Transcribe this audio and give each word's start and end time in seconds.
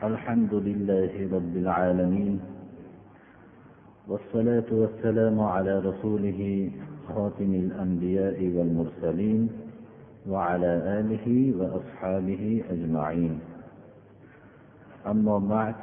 الحمد 0.00 0.54
لله 0.54 1.12
رب 1.36 1.56
العالمين 1.56 2.40
والصلاة 4.08 4.68
والسلام 4.72 5.40
على 5.40 5.78
رسوله 5.78 6.70
خاتم 7.08 7.50
الأنبياء 7.54 8.38
والمرسلين 8.56 9.42
وعلى 10.28 10.72
آله 11.00 11.26
وأصحابه 11.58 12.64
أجمعين. 12.70 13.40
أما 15.06 15.38
بعد 15.38 15.74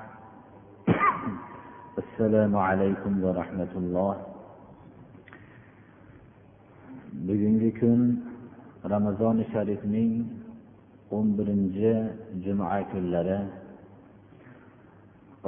السلام 2.02 2.55
عليكم 2.57 3.13
ورحمة 3.23 3.73
الله. 3.77 4.15
bugungi 7.27 7.70
kun 7.77 8.02
ramazoni 8.81 9.45
sharifning 9.54 10.25
o'n 11.13 11.38
birinchi 11.38 11.93
juma 12.45 12.81
kunlari 12.89 13.67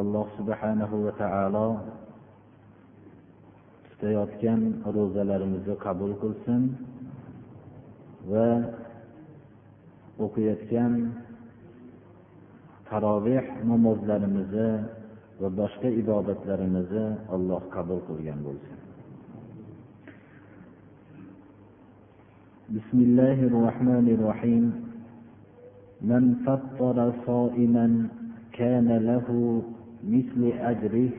alloh 0.01 0.27
subhanahu 0.38 0.95
va 1.05 1.12
taolo 1.23 1.69
tutayotgan 3.88 4.60
ro'zalarimizni 4.96 5.74
qabul 5.84 6.12
qilsin 6.23 6.62
va 8.30 8.48
o'qiyotgan 10.24 10.92
taroveh 12.88 13.46
namozlarimizni 13.70 14.70
va 15.41 15.48
boshqa 15.60 15.88
ibodatlarimizni 16.02 17.06
alloh 17.34 17.62
qabul 17.74 18.01
qilgan 18.09 18.41
bo'lsin 18.48 18.78
بسم 22.78 22.98
الله 23.09 23.38
الرحمن 23.51 24.06
الرحيم 24.16 24.64
من 26.10 26.34
فطر 26.46 27.12
صائما 27.27 27.87
كان 28.52 28.88
له 29.09 29.27
مثل 30.08 30.41
أجره 30.61 31.11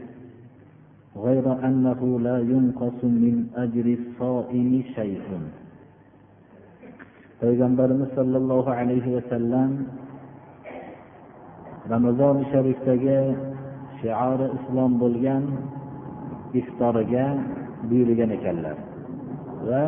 غير 1.26 1.46
أنه 1.68 2.20
لا 2.20 2.38
ينقص 2.40 3.00
من 3.04 3.48
أجر 3.56 3.86
الصائم 4.00 4.84
شيء 4.96 5.22
payg'ambarimiz 7.42 8.10
sollallohu 8.18 8.70
alayhi 8.80 9.10
vasallam 9.16 9.72
ramazoni 11.94 12.44
sharifdagi 12.52 13.20
shiori 14.00 14.48
islom 14.58 14.92
bo'lgan 15.04 15.44
iftoriga 16.60 17.26
buyurgan 17.90 18.32
ekanlar 18.38 18.78
va 19.70 19.86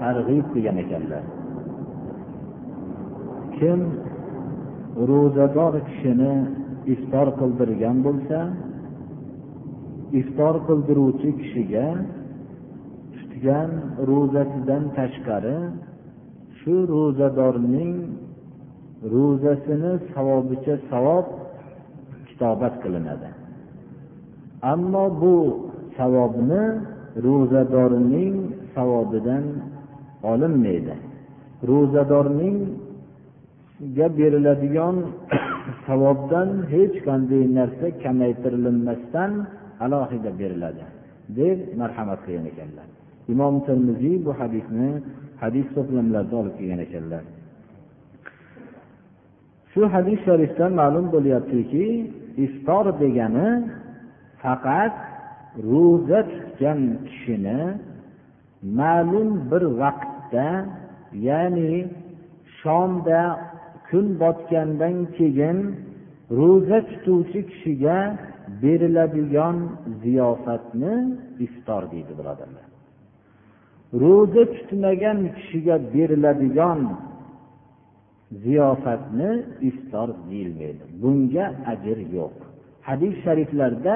targ'ib 0.00 0.44
qilgan 0.54 0.76
ekanlar 0.84 1.24
kim 3.56 3.80
ro'zador 5.10 5.74
kishini 5.88 6.34
iftor 6.93 7.27
qildirgan 7.39 7.97
bo'lsa 8.07 8.39
iftor 10.21 10.55
qildiruvchi 10.67 11.29
kishiga 11.39 11.87
tutgan 13.15 13.69
ro'zasidan 14.09 14.83
tashqari 14.97 15.57
shu 16.59 16.75
ro'zadorning 16.93 17.93
ro'zasini 19.13 19.93
savobicha 20.13 20.75
savob 20.89 21.25
kitobat 22.27 22.73
qilinadi. 22.83 23.29
Ammo 24.73 25.05
bu 25.21 25.35
savobni 25.97 26.63
ro'zadorning 27.25 28.35
savobidan 28.75 29.45
olinmaydi. 30.31 30.95
Ro'zadorningga 31.69 34.07
beriladigan 34.17 34.95
savobdan 35.87 36.49
hech 36.73 36.95
qanday 37.07 37.43
narsa 37.57 37.87
kamaytirilinmasdan 38.03 39.31
alohida 39.85 40.31
beriladi 40.39 40.85
deb 41.39 41.57
marhamat 41.79 42.19
qilgan 42.25 42.45
ekanlar. 42.51 42.87
Imom 43.33 43.55
termiziy 43.67 44.15
bu 44.25 44.31
hadisni 44.39 44.89
hadis 45.41 45.67
to'plamlarida 45.75 46.35
olib 46.41 46.55
kelgan 46.59 46.81
ekanlar. 46.87 47.23
Shu 49.71 49.81
hadis 49.95 50.19
sharifdan 50.27 50.71
ma'lum 50.81 51.05
bo'lyaptiki 51.15 51.85
iftor 52.45 52.85
degani 53.01 53.49
faqat 54.43 54.95
ro'za 55.71 56.19
tutgan 56.31 56.79
kishini 57.07 57.61
ma'lum 58.79 59.29
bir 59.51 59.63
vaqtda 59.81 60.49
ya'ni 61.27 61.73
shomda 62.59 63.21
kun 63.89 64.05
botgandan 64.21 64.95
keyin 65.17 65.57
ro'za 66.37 66.79
tutuvchi 66.89 67.39
kishiga 67.49 67.97
beriladigan 68.61 69.57
ziyofatni 70.03 70.93
iftor 71.45 71.83
deydi 71.91 72.13
birodarlar. 72.19 72.67
Ro'za 74.03 74.43
tutmagan 74.55 75.19
kishiga 75.37 75.75
beriladigan 75.93 76.79
ziyofatni 78.43 79.31
iftor 79.69 80.09
deyilmaydi. 80.29 80.83
Bunga 81.01 81.45
ajr 81.71 81.97
yo'q. 82.17 82.35
Hadis 82.87 83.15
shariflarda 83.23 83.95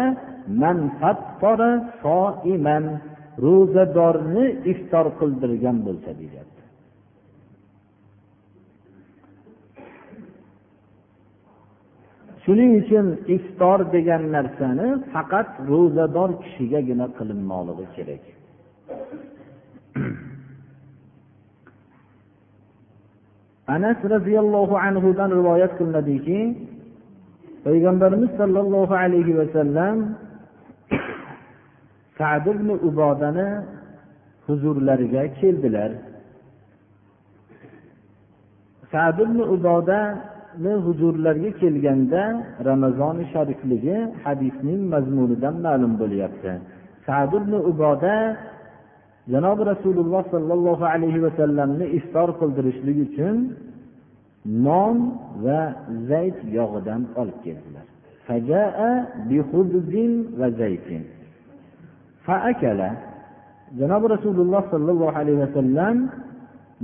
ro'zadorni 3.46 4.46
iftor 4.72 5.06
qildirgan 5.20 5.78
bo'lsa 5.88 6.12
deyapti 6.22 6.51
shuning 12.44 12.72
uchun 12.82 13.06
iftor 13.36 13.80
degan 13.96 14.24
narsani 14.36 14.88
faqat 15.14 15.48
ro'zador 15.72 16.30
kishigagina 16.44 17.06
qilinmoqligi 17.18 17.86
kerak. 17.96 18.24
Anas 23.76 24.00
roziyallohu 24.14 24.76
anhudan 24.88 25.30
rivoyat 25.40 25.72
qilinadiki 25.80 26.40
payg'ambarimiz 27.66 28.32
sollallohu 28.40 28.94
alayhi 29.04 29.34
vasallam 29.40 29.96
sad 32.18 32.46
ibn 32.54 32.70
ubodani 32.88 33.50
huzurlariga 34.46 35.24
keldilar. 35.40 35.92
Sad 38.92 39.18
ibn 39.26 39.40
ubodani 39.56 40.32
huzurlariga 40.86 41.52
kelganda 41.62 42.24
ramazoni 42.70 43.24
sharifligi 43.34 43.98
hadisning 44.24 44.82
mazmunidan 44.94 45.56
ma'lum 45.66 45.94
bo'lyapti. 46.02 46.52
Sad 47.06 47.32
ibn 47.40 47.54
uboda 47.72 48.16
janobi 49.34 49.64
rasululloh 49.72 50.24
sollallohu 50.34 50.84
alayhi 50.94 51.20
vasallamni 51.28 51.86
iftor 51.98 52.30
qildirishlik 52.40 52.98
uchun 53.08 53.36
non 54.68 54.96
va 55.44 55.62
zayt 56.10 56.38
yog'idan 56.58 57.02
olib 57.22 57.38
keldilar. 57.46 57.86
Janobi 63.80 64.08
rasululloh 64.16 64.64
sollallohu 64.74 65.16
alayhi 65.22 65.40
vasallam 65.46 65.96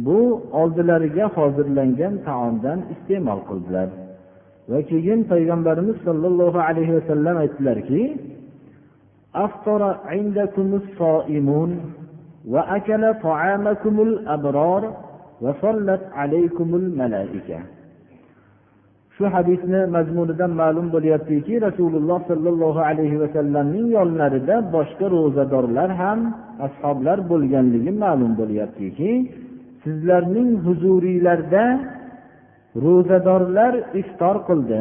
bu 0.06 0.18
oldilariga 0.60 1.26
hozirlangan 1.36 2.14
taomdan 2.28 2.78
iste'mol 2.94 3.40
qildilar 3.48 3.88
va 4.70 4.78
keyin 4.90 5.20
payg'ambarimiz 5.32 5.96
sollallohu 6.06 6.58
alayhi 6.68 6.92
vasallam 6.98 7.36
aytdilarki 7.44 8.02
وأكل 12.52 13.14
طعامكم 13.22 14.00
الأبرار 14.00 14.82
وصلت 15.40 16.02
عليكم 16.12 16.74
الملائكة 16.74 17.58
shu 19.18 19.24
hadisni 19.34 19.80
mazmunidan 19.96 20.52
ma'lum 20.60 20.86
bo'lyaptiki 20.94 21.54
rasululloh 21.66 22.18
sollallohu 22.30 22.80
alayhi 22.90 23.20
vasallamning 23.22 23.86
yonlarida 23.96 24.56
boshqa 24.76 25.06
ro'zadorlar 25.16 25.90
ham 26.00 26.18
ashoblar 26.66 27.18
bo'lganligi 27.30 27.92
ma'lum 28.04 28.32
bo'lyaptiki 28.40 29.10
sizlarning 29.87 30.51
huzuringlarda 30.65 31.65
ro'zadorlar 32.83 33.73
iftor 34.01 34.35
qildi. 34.47 34.79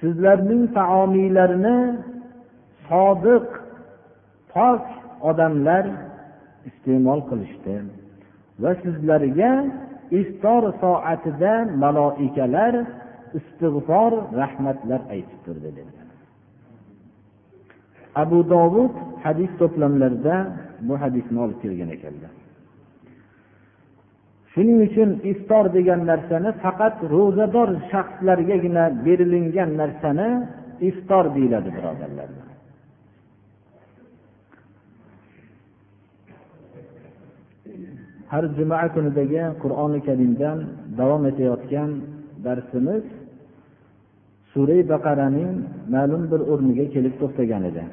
Sizlarning 0.00 0.62
taomiylarni 0.78 1.78
sodiq 2.88 3.46
pok 4.52 4.84
odamlar 5.30 5.84
iste'mol 6.68 7.20
qilishdi 7.30 7.74
va 8.62 8.72
sizlarga 8.84 9.52
iftor 10.20 10.62
soatida 10.82 11.54
maloikalar 11.82 12.74
istig'for 13.38 14.12
rahmatlar 14.40 15.00
aytib 15.14 15.40
turdi 15.46 15.70
dedilar. 15.78 16.06
Abu 18.22 18.38
dovud 18.54 18.94
hadis 19.24 19.50
to'plamlarida 19.60 20.36
bu 20.88 20.94
hadisni 21.02 21.38
olib 21.44 21.58
kelgan 21.64 21.90
ekanlar. 21.96 22.32
Shuning 24.58 24.80
uchun 24.88 25.10
iftor 25.32 25.64
degan 25.76 26.00
narsani 26.10 26.50
faqat 26.64 26.94
ro'zador 27.14 27.70
shaxslargagina 27.90 28.84
berilingan 29.06 29.70
narsani 29.80 30.28
iftor 30.88 31.24
deyiladi 31.36 31.70
birodarlar. 31.76 32.28
Har 38.32 38.44
juma 38.56 38.78
kunidagi 38.94 39.42
qur'oni 39.62 40.00
karimdan 40.08 40.58
davom 41.00 41.22
etayotgan 41.30 41.90
darsimiz 42.46 43.04
sura 44.52 44.78
baqaraning 44.92 45.52
ma'lum 45.94 46.22
bir 46.32 46.40
o'rniga 46.52 46.84
kelib 46.94 47.14
to'xtagan 47.20 47.62
edi. 47.70 47.84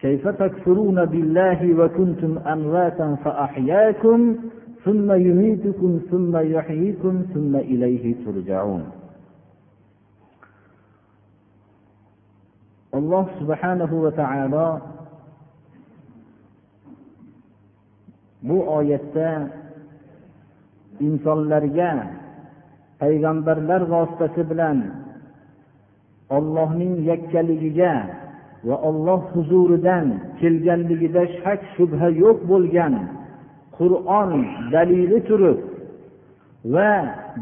كيف 0.00 0.28
تكفرون 0.28 1.04
بالله 1.04 1.74
وكنتم 1.84 2.38
أمواتا 2.38 3.16
فأحياكم 3.24 4.36
ثم 4.84 5.12
يميتكم 5.12 6.00
ثم 6.10 6.36
يحييكم 6.36 7.22
ثم 7.34 7.56
إليه 7.56 8.14
ترجعون 8.24 8.84
alloh 12.90 13.26
subhanahu 13.38 14.02
va 14.02 14.10
taolo 14.18 14.68
bu 18.42 18.56
oyatda 18.78 19.30
insonlarga 20.98 21.90
payg'ambarlar 23.00 23.82
vositasi 23.94 24.42
bilan 24.50 24.78
ollohning 26.36 27.06
yakkaligiga 27.10 27.92
va 28.67 28.75
olloh 28.89 29.21
huzuridan 29.33 30.07
kelganligida 30.39 31.23
shak 31.39 31.59
shubha 31.75 32.07
yo'q 32.23 32.37
bo'lgan 32.51 32.93
qur'on 33.77 34.31
dalili 34.73 35.19
turib 35.29 35.59
va 36.73 36.91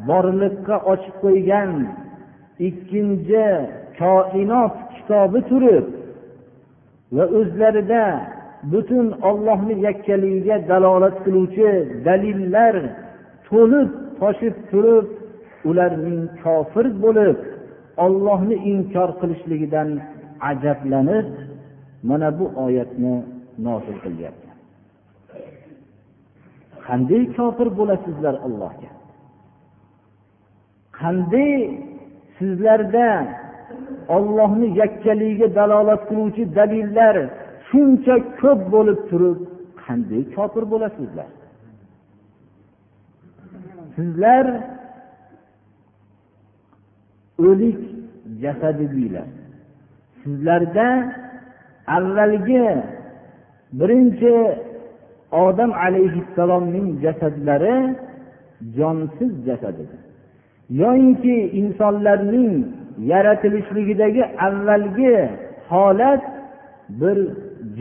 borliqqa 0.09 0.75
ochib 0.93 1.15
qo'ygan 1.23 1.71
ikkinchi 2.67 3.45
koinot 3.99 4.75
kitobi 4.95 5.39
turib 5.51 5.85
va 7.15 7.25
o'zlarida 7.39 8.03
butun 8.71 9.07
ollohni 9.29 9.75
yakkaligiga 9.87 10.57
dalolat 10.71 11.15
qiluvchi 11.25 11.69
dalillar 12.07 12.75
to'lib 13.49 13.89
toshib 14.19 14.55
turib 14.71 15.05
ularning 15.69 16.21
kofir 16.43 16.85
bo'lib 17.03 17.37
ollohni 18.05 18.55
inkor 18.71 19.09
qilishligidan 19.21 19.89
ajablanib 20.49 21.27
mana 22.09 22.39
bu 22.39 22.45
oyatni 22.65 23.15
nozil 23.65 23.97
qilyapti. 24.03 24.49
Qanday 26.87 27.23
kofir 27.37 27.67
bo'lasizlar 27.79 28.35
allohga? 28.45 28.91
Qanday 30.99 31.53
sizlarda 32.37 33.09
ollohni 34.15 34.67
yakkaligiga 34.81 35.47
dalolat 35.59 36.01
qiluvchi 36.09 36.43
dalillar 36.57 37.15
shuncha 37.69 38.15
ko'p 38.41 38.61
bo'lib 38.73 38.99
turib 39.09 39.39
qanday 39.85 40.23
kofir 40.35 40.63
bo'lasizlar? 40.73 41.29
Sizlar 43.95 44.45
o'lik 47.47 47.79
jasadidiylar 48.43 49.29
sizlarda 50.23 50.87
avvalgi 51.87 52.67
birinchi 53.79 54.33
odam 55.31 55.71
alayhissalomning 55.85 56.87
jasadlari 57.03 57.95
jonsiz 58.77 59.31
jasad 59.47 59.75
edi. 59.83 59.97
Yoyinki 60.81 61.35
insonlarning 61.61 62.65
yaratilishligidagi 63.11 64.23
avvalgi 64.47 65.29
holat 65.69 66.23
bir 66.89 67.17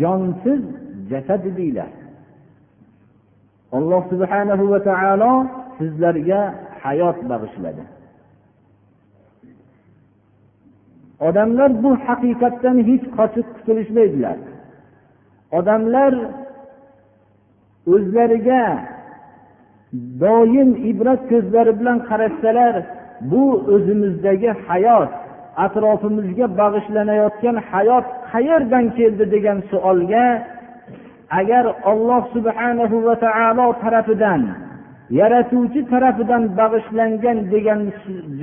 jonsiz 0.00 0.62
jasad 1.10 1.42
edinglar 1.46 1.90
alloh 3.72 4.02
subhanahu 4.12 4.64
va 4.72 4.80
taolo 4.88 5.32
sizlarga 5.78 6.40
hayot 6.84 7.18
bag'ishladi. 7.30 7.82
Odamlar 11.28 11.70
bu 11.82 11.90
haqiqatdan 12.06 12.76
hech 12.88 13.04
qochib 13.16 13.46
qutulishmaydilar 13.56 14.38
odamlar 15.58 16.12
o'zlariga 17.94 18.64
doim 20.22 20.70
ibrat 20.90 21.20
ko'zlari 21.30 21.72
bilan 21.80 21.98
qarashsalar 22.08 22.74
bu 23.30 23.44
o'zimizdagi 23.74 24.50
hayot 24.66 25.10
atrofimizga 25.64 26.46
bag'ishlanayotgan 26.60 27.56
hayot 27.70 28.06
qayerdan 28.32 28.84
keldi 28.98 29.24
degan 29.34 29.58
savolga 29.70 30.26
agar 31.40 31.64
olloh 31.90 32.22
subhanahu 32.34 32.96
va 33.06 33.14
taolo 33.24 33.66
tarafidan 33.82 34.42
yaratuvchi 35.18 35.80
tarafidan 35.92 36.42
bag'ishlangan 36.60 37.38
degan 37.52 37.80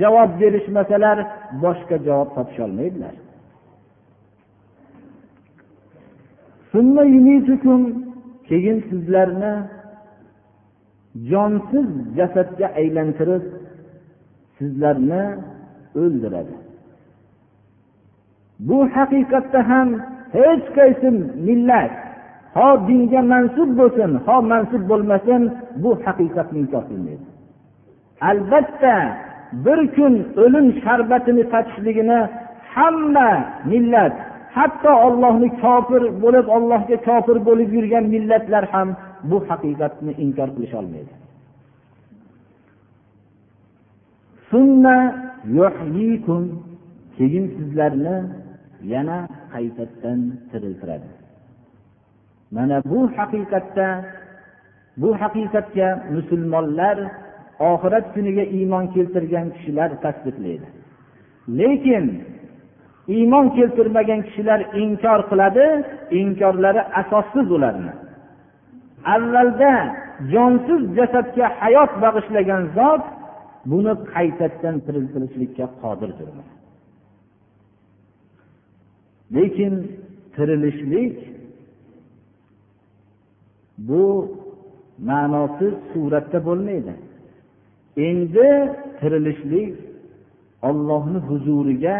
javob 0.00 0.30
berishmasalar 0.40 1.18
boshqa 1.64 1.96
javob 2.06 2.28
topisholmaydilar 2.36 3.14
keyin 8.48 8.78
sizlarni 8.90 9.54
jonsiz 11.30 11.88
jasadga 12.18 12.66
aylantirib 12.80 13.44
sizlarni 14.58 15.24
o'ldiradi. 16.02 16.54
Bu 18.68 18.78
haqiqatda 18.94 19.60
ham 19.70 19.88
hech 20.36 20.64
qaysi 20.78 21.08
millat 21.46 21.94
ho 22.56 22.68
dinga 22.88 23.20
mansub 23.32 23.70
bo'lsin 23.80 24.10
ho 24.26 24.36
mansub 24.52 24.82
bo'lmasin 24.90 25.42
bu 25.82 25.90
haqiqatni 26.04 26.58
inkor 26.62 26.84
qilmaydi. 26.90 27.24
Albatta 28.30 28.94
bir 29.64 29.80
kun 29.96 30.14
o'lim 30.44 30.66
sharbatini 30.82 31.44
tatishligini 31.52 32.20
hamma 32.74 33.30
millat 33.72 34.14
hatto 34.56 34.92
ollohni 35.06 35.48
kofir 35.62 36.02
bo'lib 36.22 36.46
ollohga 36.56 36.96
kofir 37.08 37.36
bo'lib 37.48 37.70
yurgan 37.76 38.04
millatlar 38.14 38.64
ham 38.72 38.88
bu 39.30 39.36
haqiqatni 39.48 40.12
inkor 40.24 40.48
qilisholmaydi 40.56 41.12
keyin 47.20 47.46
sizlarni 47.56 48.16
yana 48.92 49.18
qaytadan 49.52 50.20
tiriltiradi. 50.50 51.19
Mana 52.50 52.76
bu 52.90 53.00
haqiqatda 53.16 53.88
bu 54.96 55.10
haqiqatga 55.22 55.88
musulmonlar 56.14 56.96
oxirat 57.72 58.06
kuniga 58.14 58.44
iymon 58.58 58.84
keltirgan 58.94 59.46
kishilar 59.54 59.90
tasdiqlaydi. 60.04 60.66
Lekin 61.58 62.04
iymon 63.16 63.46
keltirmagan 63.56 64.20
kishilar 64.26 64.60
inkor 64.82 65.20
qiladi 65.30 65.66
inkorlari 66.20 66.82
asossiz 67.00 67.46
ularni. 67.56 67.94
Avvalda 69.14 69.72
jonsiz 70.32 70.82
jasadga 70.98 71.46
hayot 71.60 71.92
bag'ishlagan 72.04 72.62
zot 72.76 73.04
buni 73.70 73.94
qaytadan 74.14 74.76
tiriltirishlikka 74.86 75.66
qodirdir. 75.82 76.28
Lekin 79.36 79.74
tirilishlik 80.34 81.16
bu 83.88 84.04
ma'nosiz 85.08 85.74
suratda 85.92 86.38
bo'lmaydi. 86.48 86.94
Endi 88.08 88.48
tirilishlik 89.00 89.74
ollohni 90.68 91.18
huzuriga 91.28 91.96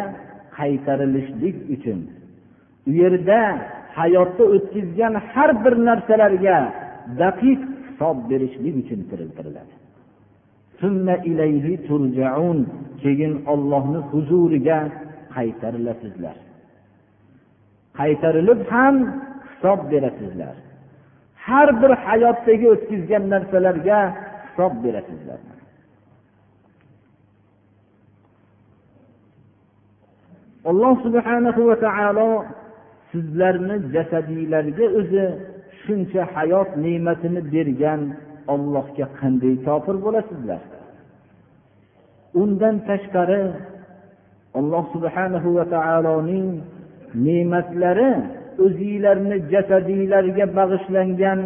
qaytarilishlik 0.59 1.57
uchun 1.75 2.01
u 2.89 2.91
yerda 3.03 3.41
hayotda 3.99 4.45
o'tkazgan 4.55 5.15
har 5.33 5.51
bir 5.65 5.75
narsalarga 5.89 6.59
daqiq 7.23 7.61
hisob 7.87 8.17
berishlik 8.31 8.75
uchun 8.83 9.01
tiriltiriladi. 9.11 9.75
Keyin 13.03 13.35
ollohni 13.53 14.01
huzuriga 14.11 14.79
qaytarilasizlar. 15.37 16.37
Qaytarilib 18.01 18.61
ham 18.73 18.97
hisob 19.49 19.81
berasizlar. 19.93 20.55
Har 21.51 21.69
bir 21.83 21.93
hayotdagi 22.07 22.67
o'tkazgan 22.75 23.25
narsalarga 23.33 23.99
hisob 24.45 24.73
berasizlar 24.85 25.41
alloh 30.71 30.95
subhanahu 31.05 31.61
va 31.71 31.77
taolo 31.87 32.31
sizlarni 33.13 33.77
jasadiylarga 33.95 34.87
o'zi 35.01 35.25
shuncha 35.83 36.23
hayot 36.35 36.71
ne'matini 36.85 37.41
bergan 37.55 38.01
ollohga 38.55 39.07
qanday 39.19 39.55
kofir 39.67 39.97
bo'lasizlar? 40.05 40.63
Undan 42.43 42.77
tashqari 42.89 43.43
alloh 44.59 44.85
subhanahu 44.95 45.49
va 45.59 45.65
taoloning 45.77 46.49
ne'matlari 47.27 48.13
o'zinglarni 48.65 49.37
jasadinglarga 49.53 50.47
bag'ishlangan 50.59 51.41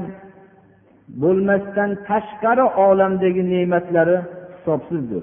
bo'lmasdan 1.23 1.90
tashqari 2.09 2.64
olamdagi 2.87 3.42
ne'matlari 3.52 4.18
hisobsizdir. 4.54 5.23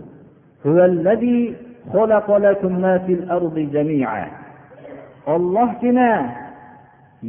Ollohgina 5.33 6.12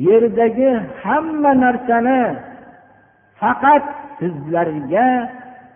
yerdagi 0.09 0.71
hamma 1.03 1.53
narsani 1.65 2.23
faqat 3.41 3.85
sizlarga 4.19 5.09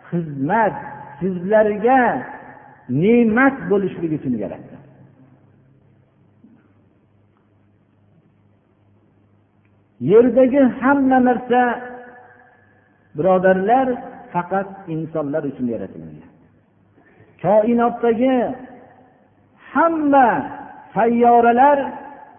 xizmat 0.08 0.74
sizlarga 1.20 2.00
ne'mat 3.02 3.56
bo'lishligi 3.70 4.16
uchun 4.20 4.34
yaratdi. 4.44 4.75
Yerdagi 10.00 10.60
hamma 10.80 11.18
narsa 11.28 11.62
birodarlar 13.16 13.88
faqat 14.32 14.68
insonlar 14.94 15.42
uchun 15.50 15.66
yaratilgan. 15.74 16.16
Koinotdagi 17.42 18.36
hamma 19.72 20.28
sayyoralar 20.94 21.78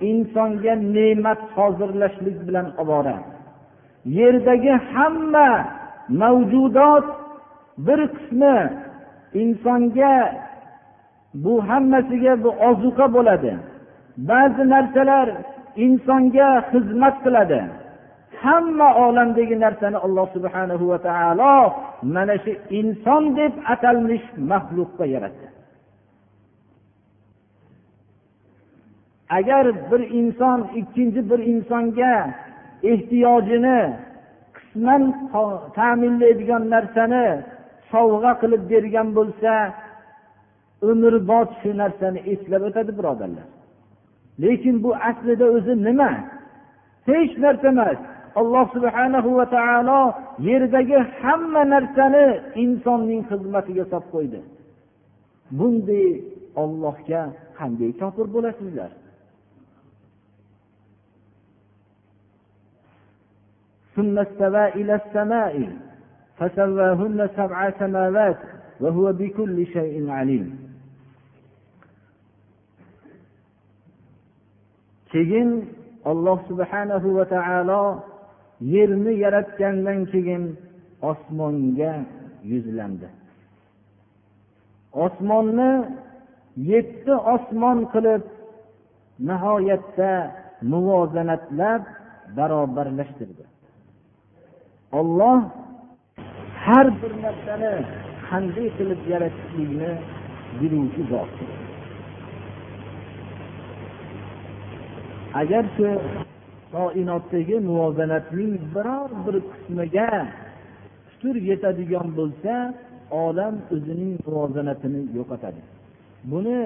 insonga 0.10 0.74
ne'mat 0.96 1.42
hozirlashlik 1.56 2.38
bilan 2.48 2.68
ovora 2.82 3.18
yerdagi 4.18 4.74
hamma 4.94 5.50
mavjudot 6.22 7.06
bir 7.86 8.00
qismi 8.16 8.58
insonga 9.42 10.16
bu 11.44 11.54
hammasiga 11.70 12.34
bu 12.44 12.50
ozuqa 12.70 13.06
bo'ladi. 13.16 13.54
Ba'zi 14.30 14.64
narsalar 14.74 15.28
insonga 15.86 16.50
xizmat 16.72 17.16
qiladi. 17.26 17.62
Hamma 18.44 18.90
olamdagi 19.06 19.56
narsani 19.66 19.98
alloh 20.06 20.28
subhanahu 20.36 20.86
va 20.92 20.98
taolo 21.08 21.56
mana 22.16 22.36
shu 22.44 22.52
inson 22.80 23.24
deb 23.40 23.54
atalmish 23.74 24.28
maxluqqa 24.52 25.06
yaratdi. 25.16 25.48
Agar 29.38 29.66
bir 29.92 30.02
inson 30.20 30.60
ikkinchi 30.82 31.22
bir 31.30 31.40
insonga 31.54 32.16
ehtiyojini 32.92 33.80
qisman 34.58 35.02
ta'minlaydigan 35.78 36.64
narsani 36.76 37.28
sovg'a 37.92 38.32
qilib 38.42 38.64
bergan 38.72 39.08
bo'lsa 39.18 39.54
umrbod 40.90 41.50
shu 41.62 41.70
narsani 41.82 42.20
eslab 42.34 42.62
o'tadi 42.70 42.92
birodarlar. 43.00 43.48
lekin 44.43 44.77
bu 44.85 44.91
aslida 45.11 45.47
o'zi 45.57 45.75
nima 45.87 46.11
hech 47.11 47.33
narsa 47.45 47.69
emas 47.75 47.99
alloh 48.41 48.67
subhanahu 48.75 49.29
va 49.39 49.47
taolo 49.57 50.01
yerdagi 50.49 50.99
hamma 51.23 51.63
narsani 51.75 52.27
insonning 52.65 53.23
xizmatiga 53.31 53.85
solib 53.93 54.07
qo'ydi 54.15 54.41
bunday 55.59 56.07
ollohga 56.63 57.23
qanday 57.59 57.91
kofir 58.01 58.27
bo'lasizlar 58.37 58.93
ثم 63.97 64.19
استوى 64.19 64.65
إلى 64.79 64.95
السماء 65.03 65.55
فسواهن 66.39 67.19
سبع 67.37 67.59
سماوات 67.79 68.39
وهو 68.81 69.13
بكل 69.13 69.67
شيء 69.67 70.11
عليم 70.11 70.66
keyin 75.14 75.50
alloh 76.12 76.38
subhanahu 76.50 77.08
va 77.18 77.26
taolo 77.36 77.84
yerni 78.74 79.14
yaratgandan 79.24 80.00
keyin 80.12 80.44
osmonga 81.12 81.94
yuzlandi. 82.52 83.10
Osmonni 85.06 85.72
yetti 86.72 87.14
osmon 87.34 87.80
qilib 87.94 88.24
nihoyatda 89.30 90.12
muvozanatlab 90.72 91.84
barobarlashtirdi. 92.38 93.44
Olloh 95.00 95.38
har 96.66 96.88
bir 97.00 97.14
narsani 97.26 97.74
qanday 98.30 98.68
qilib 98.78 99.02
yaratishlikni 99.14 99.92
biluvchi 100.60 101.04
zot. 101.12 101.34
Agar 105.40 105.64
shu 105.76 105.90
koinotdagi 106.76 107.58
muvozanatning 107.70 108.54
biror 108.74 109.10
bir 109.26 109.36
qismiga 109.52 110.12
putur 111.08 111.36
yetadigan 111.50 112.08
bo'lsa 112.20 112.54
olam 113.26 113.56
o'zining 113.74 114.14
muvozanatini 114.26 115.02
yo'qotadi. 115.18 115.62
Buni 116.32 116.60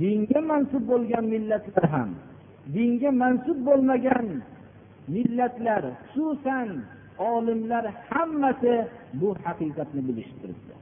dinga 0.00 0.40
mansub 0.50 0.82
bo'lgan 0.92 1.24
millatlar 1.34 1.86
ham 1.94 2.10
dinga 2.74 3.10
mansub 3.22 3.58
bo'lmagan 3.68 4.26
millatlar 5.14 5.82
xususan 6.12 6.68
olimlar 7.32 7.84
hammasi 8.10 8.74
bu 9.20 9.28
haqiqatni 9.44 10.00
bilishib 10.08 10.38
turibdi 10.42 10.74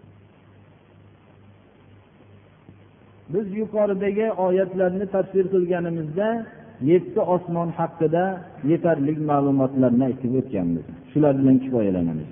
biz 3.32 3.46
yuqoridagi 3.60 4.26
oyatlarni 4.46 5.06
tafsir 5.14 5.44
qilganimizda 5.54 6.28
yetti 6.90 7.20
osmon 7.34 7.68
haqida 7.78 8.24
yetarli 8.70 9.12
ma'lumotlarni 9.30 10.04
aytib 10.10 10.32
o'tganmiz. 10.40 10.84
Shular 11.10 11.32
bilan 11.40 11.56
kifoyalanamiz. 11.64 12.28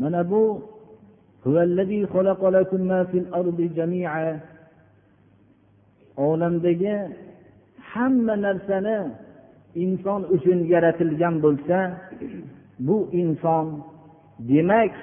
Mana 0.00 0.30
bu 0.30 0.42
olamdagi 6.16 6.94
hamma 7.92 8.34
narsani 8.46 8.98
inson 9.84 10.20
uchun 10.34 10.58
yaratilgan 10.72 11.34
bo'lsa 11.44 11.76
bu 12.78 13.08
inson 13.12 13.84
demak 14.38 14.94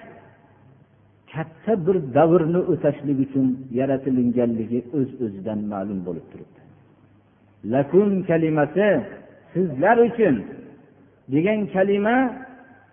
katta 1.34 1.88
bir 1.88 1.98
davrni 2.14 2.58
o'tashlik 2.72 3.20
uchun 3.26 3.48
yaratilinganligi 3.80 4.80
o'z 4.98 5.10
öz 5.14 5.22
o'zidan 5.26 5.60
ma'lum 5.72 6.00
bo'lib 6.08 6.26
turibdi. 6.32 6.60
Lakun 7.74 8.10
kalimasi 8.30 8.88
sizlar 9.54 9.98
uchun 10.08 10.36
degan 11.34 11.60
kalima 11.74 12.18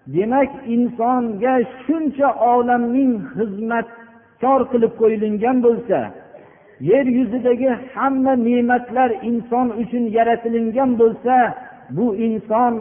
demak 0.07 0.51
insonga 0.75 1.55
shuncha 1.85 2.29
olamning 2.55 3.13
xizmatkor 3.35 4.61
qilib 4.73 4.93
qo'yilgan 5.01 5.57
bo'lsa 5.67 5.99
yer 6.91 7.07
yuzidagi 7.19 7.71
hamma 7.95 8.33
ne'matlar 8.47 9.11
inson 9.31 9.67
uchun 9.83 10.05
yaratilingan 10.17 10.91
bo'lsa 11.01 11.35
bu 11.97 12.07
inson 12.27 12.73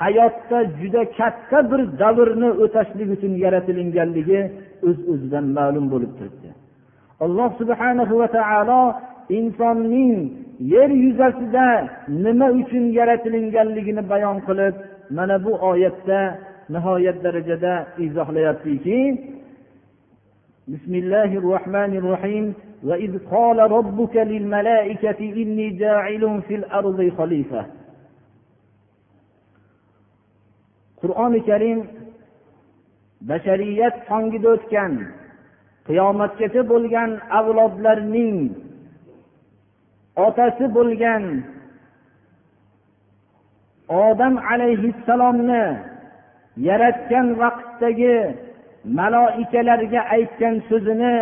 hayotda 0.00 0.58
juda 0.80 1.02
katta 1.18 1.58
bir 1.70 1.80
davrni 2.02 2.50
o'tashlik 2.64 3.08
uchun 3.16 3.32
yaratilinganligi 3.44 4.40
o'z 4.88 4.98
uz 5.00 5.08
o'zidan 5.12 5.46
ma'lum 5.58 5.86
bo'lib 5.92 6.12
turibdi 6.18 6.48
alloh 7.24 7.48
subhanahu 7.60 8.14
va 8.20 8.28
taolo 8.38 8.82
insonning 9.38 10.14
yer 10.74 10.90
yuzasida 11.04 11.66
nima 12.24 12.48
uchun 12.60 12.84
yaratilinganligini 12.98 14.02
bayon 14.12 14.38
qilib 14.48 14.74
mana 15.16 15.36
bu 15.44 15.52
oyatda 15.70 16.20
nihoyat 16.74 17.18
darajada 17.24 17.72
izohlayaptiki 18.06 19.00
بسم 20.74 20.94
الله 21.02 21.30
الرحمن 21.42 21.92
الرحيم 22.00 22.54
وإذ 22.88 23.12
قال 23.34 23.58
ربك 23.58 24.16
للملائكة 24.16 25.20
إني 25.42 25.70
جاعل 25.70 26.42
في 26.46 26.54
الأرض 26.60 26.98
خليفة 27.18 27.62
Qur'oni 31.03 31.39
karim 31.49 31.79
bashariyat 33.29 33.95
tongida 34.09 34.49
o'tgan 34.55 34.93
qiyomatgacha 35.87 36.61
bo'lgan 36.71 37.11
avlodlarning 37.39 38.37
otasi 40.27 40.65
bo'lgan 40.77 41.23
odam 44.07 44.33
alayhissalomni 44.51 45.65
yaratgan 46.67 47.27
vaqtdagi 47.41 48.17
maloikalarga 48.97 50.01
aytgan 50.15 50.55
so'zini 50.69 51.15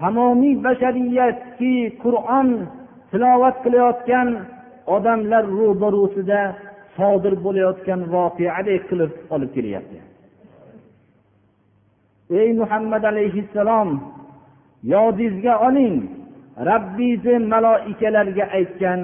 tamomiy 0.00 0.54
bashariyatki 0.66 1.74
qur'on 2.02 2.48
tilovat 3.10 3.56
qilayotgan 3.64 4.28
odamlar 4.96 5.44
ro'barusida 5.58 6.42
sodir 6.96 7.34
bo'layotgan 7.44 8.00
voqeadek 8.14 8.82
qilib 8.90 9.12
olib 9.34 9.50
kelyapti. 9.56 9.98
Ey 12.40 12.48
muhammad 12.60 13.02
alayhissalom 13.12 13.90
yodingizga 14.92 15.54
oling 15.68 15.96
rabbingizni 16.70 17.36
maloikalarga 17.52 18.44
aytgan 18.58 19.00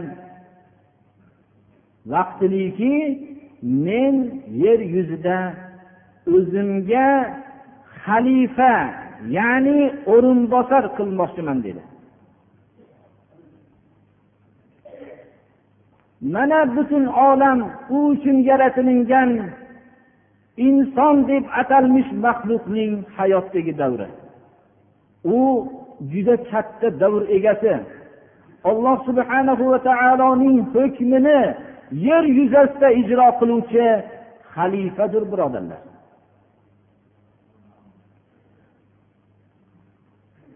vaqtiliki 2.13 2.95
men 3.87 4.15
yer 4.65 4.81
yuzida 4.95 5.39
o'zimga 6.37 7.09
xalifa 8.05 8.75
ya'ni 9.39 9.81
o'rinbosar 10.15 10.85
qilmoqchiman 10.97 11.59
dedi. 11.67 11.83
Mana 16.21 16.77
butun 16.77 17.07
olam 17.07 17.71
u 17.91 18.07
uchun 18.09 18.37
yaratilingan 18.51 19.31
inson 20.57 21.29
deb 21.29 21.45
atalmish 21.61 22.11
maxluqning 22.25 22.93
hayotdagi 23.17 23.73
davri. 23.79 24.09
U 25.25 25.39
juda 26.13 26.37
katta 26.51 26.89
davr 27.01 27.23
egasi. 27.37 27.75
Alloh 28.71 28.97
subhanahu 29.09 29.65
va 29.73 29.79
taoloning 29.89 30.59
hukmini 30.75 31.41
yer 32.07 32.25
yuzasida 32.39 32.89
ijro 33.01 33.29
qiluvchi 33.41 33.87
xalifadir 34.55 35.25
birodarlar. 35.33 35.83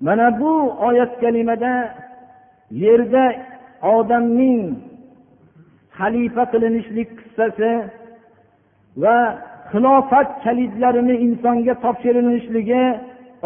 Mana 0.06 0.40
bu 0.40 0.52
oyat 0.88 1.12
kalimada 1.20 1.74
yerda 2.70 3.24
odamning 3.82 4.60
xalifa 5.98 6.44
qilinishlik 6.52 7.08
qissasi 7.18 7.72
va 9.02 9.18
xilofat 9.70 10.28
kalitlarini 10.44 11.14
insonga 11.26 11.74
topshirilishligi 11.84 12.84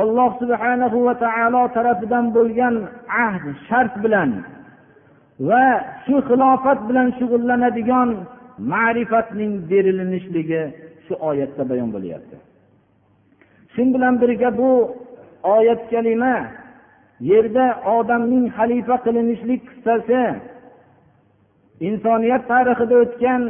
alloh 0.03 0.31
subhanahu 0.41 0.99
va 1.07 1.15
taolo 1.25 1.63
tarafidan 1.77 2.25
bo'lgan 2.37 2.75
ahd 3.27 3.45
shart 3.69 3.93
bilan 4.05 4.31
va 5.49 5.65
shu 6.05 6.17
xilofat 6.29 6.79
bilan 6.89 7.09
shug'ullanadigan 7.19 8.09
ma'rifatning 8.73 9.53
berilinishligi 9.71 10.63
shu 11.07 11.15
oyatda 11.31 11.63
bayon 11.71 11.89
bo'lyapti. 11.97 12.37
Shu 13.75 13.83
bilan 13.95 14.15
birga 14.23 14.51
bu 14.61 14.71
oyat 15.57 15.81
kalima 15.93 16.37
yerda 17.31 17.67
odamning 17.97 18.45
xalifa 18.57 18.97
qilinishlik 19.07 19.61
qissasi 19.71 20.21
insoniyat 21.87 22.43
tarixida 22.53 22.95
o'tgan 23.05 23.43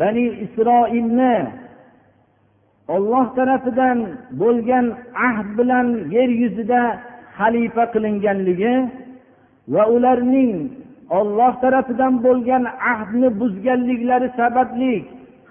bani 0.00 0.26
isroilni 0.44 1.36
olloh 2.94 3.26
tarafidan 3.38 3.98
bo'lgan 4.40 4.86
ahd 5.28 5.48
bilan 5.58 5.86
yer 6.16 6.30
yuzida 6.42 6.82
xalifa 7.38 7.84
qilinganligi 7.94 8.74
va 9.74 9.82
ularning 9.94 10.54
olloh 11.18 11.52
tarafidan 11.64 12.14
bo'lgan 12.26 12.64
ahdni 12.92 13.28
buzganliklari 13.40 14.28
sababli 14.38 14.94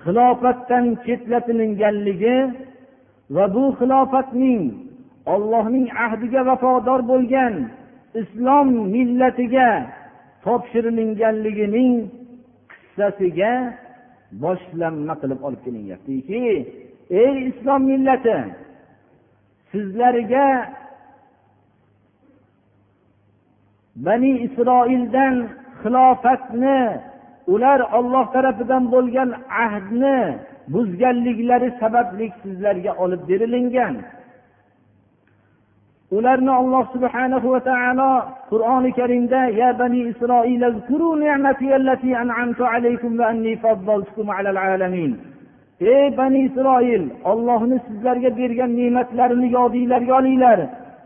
xilofatdan 0.03 0.85
chetlatilinganligi 1.05 2.37
va 3.35 3.45
bu 3.55 3.65
xilofatning 3.79 4.61
ollohning 5.33 5.87
ahdiga 6.05 6.41
vafodor 6.49 7.01
bo'lgan 7.11 7.53
islom 8.21 8.67
millatiga 8.95 9.69
topshirilinganligining 10.45 11.95
qissasiga 12.71 13.53
boshlanma 14.43 15.13
qilib 15.21 15.39
olib 15.47 15.61
kelinyaptiki 15.65 16.43
ey 17.23 17.35
islom 17.49 17.81
millati 17.91 18.37
sizlarga 19.71 20.47
bani 24.05 24.31
isroildan 24.47 25.35
xilofatni 25.81 26.79
ular 27.53 27.79
olloh 27.97 28.25
tarafidan 28.35 28.83
bo'lgan 28.93 29.29
ahdni 29.65 30.19
buzganliklari 30.73 31.69
sababli 31.81 32.27
sizlarga 32.41 32.91
olib 33.03 33.21
berilingan. 33.29 33.95
Ularni 36.17 36.51
alloh 36.61 36.83
subhanahu 36.93 37.47
va 37.53 37.61
taolo 37.69 38.11
qur'oni 38.51 38.91
karimda 38.99 39.41
ya 39.61 39.69
bani 39.81 39.99
isroil 40.11 40.61
ey 45.81 46.17
bani 46.17 46.39
isroil 46.47 47.03
ollohni 47.31 47.77
sizlarga 47.87 48.29
bergan 48.39 48.71
ne'matlarini 48.79 49.47
yodinglarga 49.57 50.13
olinglar. 50.19 50.59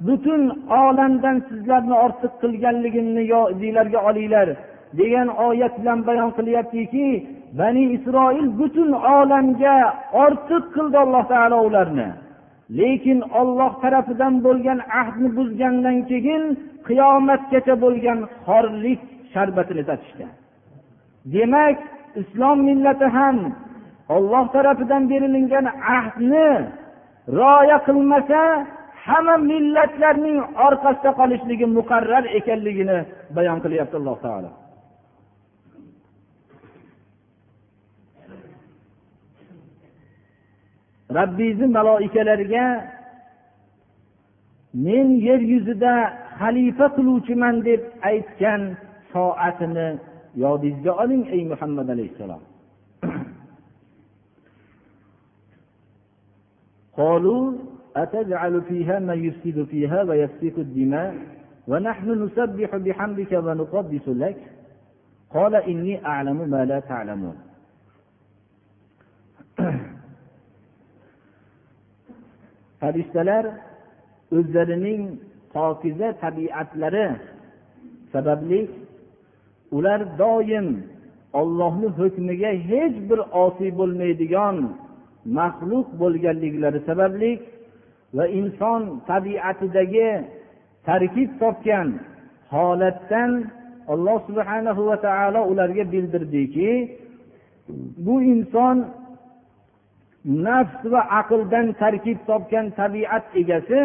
Butun 0.07 0.41
olamdan 0.83 1.37
sizlarni 1.49 1.95
ortiq 2.05 2.33
qilganligimni 2.41 3.23
yodinglarga 3.33 3.99
olinglar 4.09 4.47
degan 4.99 5.27
oyat 5.47 5.73
bilan 5.79 5.99
bayon 6.07 6.31
qilyaptiki 6.37 7.07
bani 7.59 7.83
isroil 7.97 8.47
butun 8.59 8.89
olamga 9.17 9.75
ortiq 10.25 10.63
qildi 10.75 10.97
alloh 11.05 11.23
taolo 11.31 11.57
ularni. 11.67 12.07
Lekin 12.79 13.19
olloh 13.39 13.71
tarafidan 13.81 14.33
bo'lgan 14.45 14.79
ahdni 15.01 15.29
buzgandan 15.37 15.97
keyin 16.09 16.43
qiyomatgacha 16.87 17.75
bo'lgan 17.83 18.19
xorlik 18.45 19.01
sharbatini 19.33 19.83
tatishdi 19.89 20.25
demak 21.33 21.77
islom 22.21 22.57
millati 22.69 23.07
ham 23.17 23.37
olloh 24.15 24.45
tarafidan 24.55 25.03
berilingan 25.11 25.65
ahdni 25.97 26.49
rioya 27.37 27.77
qilmasa 27.87 28.41
hamma 29.05 29.35
millatlarning 29.51 30.39
orqasida 30.67 31.11
qolishligi 31.19 31.65
muqarrar 31.77 32.23
ekanligini 32.39 32.97
bayon 33.35 33.57
qilyapti 33.63 33.95
alloh 34.01 34.17
taolo. 34.25 34.49
rabbingizni 41.18 41.66
maloikalariga 41.76 42.64
men 44.74 45.06
yer 45.26 45.40
yuzida 45.52 45.94
xalifa 46.40 46.86
qiluvchiman 46.96 47.56
deb 47.68 47.80
aytgan 48.10 48.62
soatini 49.12 49.88
yodingizga 50.42 50.92
oling 51.02 51.22
ey 51.34 51.42
muhammad 51.52 51.86
alayhissalom 51.94 52.42
قالوا 57.00 57.52
أتجعل 57.96 58.62
فيها 58.62 58.98
من 58.98 59.24
يفسد 59.24 59.64
فيها 59.70 60.02
ويسفك 60.02 60.56
الدماء 60.58 61.14
ونحن 61.68 62.08
نسبح 62.24 62.76
بحمدك 62.76 63.32
ونقدس 63.32 64.06
لك 64.08 64.36
قال 65.34 65.54
إني 65.54 66.06
أعلم 66.06 66.38
ما 66.50 66.64
لا 66.64 66.80
تعلمون 66.80 67.36
farishtalar 72.79 73.45
o'zlarining 74.37 75.01
pokiza 75.53 76.07
tabiatlari 76.23 77.07
sababli 78.13 78.61
ular 79.77 80.01
doim 80.21 80.67
ollohni 81.39 81.87
hukmiga 81.99 82.51
hech 82.69 82.95
bir 83.09 83.19
osiy 83.43 83.71
bo'lmaydigan 83.79 84.57
maxluq 85.37 85.87
bo'lganliklari 86.01 86.79
sababli 86.89 87.31
va 88.17 88.25
inson 88.39 88.81
tabiatidagi 89.09 90.09
tarkib 90.87 91.29
topgan 91.41 91.87
holatdan 92.53 93.31
alloh 93.93 94.17
subhanahu 94.27 94.81
va 94.89 94.97
taolo 95.07 95.41
ularga 95.51 95.83
bildirdiki 95.93 96.71
bu 98.05 98.15
inson 98.33 98.77
nafs 100.25 100.81
va 100.91 101.01
aqldan 101.19 101.67
tarkib 101.81 102.19
topgan 102.27 102.65
tabiat 102.79 103.25
egasi 103.41 103.81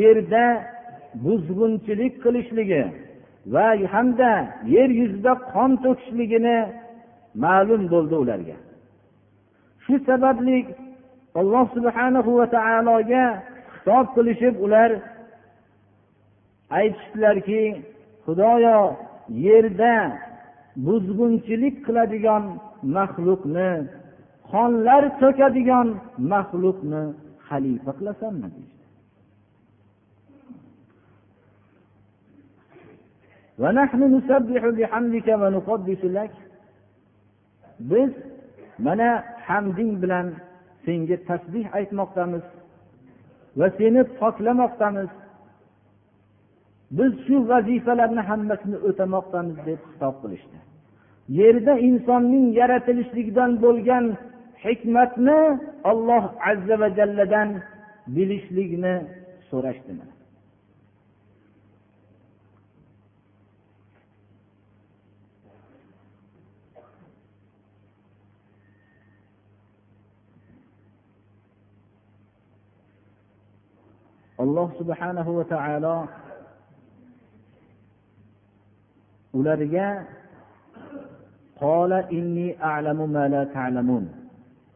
yerda 0.00 0.44
buzg'unchilik 1.24 2.14
qilishligi 2.24 2.82
va 3.52 3.66
hamda 3.94 4.32
yer 4.74 4.90
yuzida 5.00 5.32
qon 5.52 5.70
to'kishligini 5.84 6.58
ma'lum 7.44 7.82
bo'ldi 7.92 8.16
ularga. 8.22 8.56
Shu 9.84 9.94
sababli 10.08 10.58
alloh 11.40 11.66
subhanahu 11.76 12.30
va 12.38 12.46
taologa 12.56 13.24
xitob 13.72 14.06
qilishib 14.16 14.54
ular 14.64 14.90
aytishdilarki 16.78 17.62
xudoyo 18.24 18.78
yerda 19.46 19.94
buzg'unchilik 20.86 21.76
qiladigan 21.86 22.44
maxluqni 22.96 23.70
qonlar 24.52 25.02
to'kadigan 25.22 25.88
maxluqni 26.32 27.02
xalifa 27.48 27.90
qilasanmi 27.98 28.48
deyishdi 28.54 28.80
biz 37.90 38.10
mana 38.86 39.10
hamding 39.48 39.92
bilan 40.02 40.26
senga 40.84 41.16
tasbih 41.28 41.66
aytmoqdamiz 41.78 42.44
va 43.58 43.66
seni 43.78 44.02
poklamoqdamiz. 44.20 45.10
Biz 46.98 47.12
shu 47.26 47.36
vazifalarni 47.50 48.22
hammasini 48.30 48.78
o'tamoqdamiz 48.88 49.56
deb 49.68 49.80
xitob 49.88 50.14
qilishdi. 50.22 50.58
Yerda 51.38 51.74
insonning 51.88 52.46
yaratilishligidan 52.60 53.50
bo'lgan 53.64 54.04
hikmatni 54.64 55.38
olloh 55.90 56.24
azza 56.50 56.74
va 56.82 56.88
jalladan 56.98 57.48
bilishlikni 58.14 58.94
so'rashdi 59.50 59.92
alloh 74.42 74.68
subhanahu 74.80 75.30
va 75.38 75.44
taolo 75.44 75.96
ularga 79.38 79.88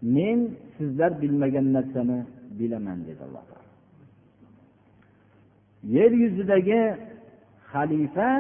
men 0.05 0.39
sizlar 0.77 1.23
bilmagan 1.23 1.73
narsani 1.73 2.19
bilaman 2.59 2.99
dedi 3.07 3.23
alloh 3.27 3.45
taolo. 3.51 3.71
Yer 5.97 6.13
yuzidagi 6.23 6.83
xalifa 7.73 8.31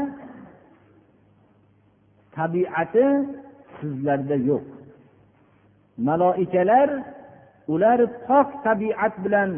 tabiati 2.36 3.06
sizlarda 3.80 4.36
yo'q. 4.50 4.64
Maloikalar 6.08 6.88
ular 7.74 8.00
pok 8.28 8.48
tabiat 8.66 9.14
bilan 9.24 9.50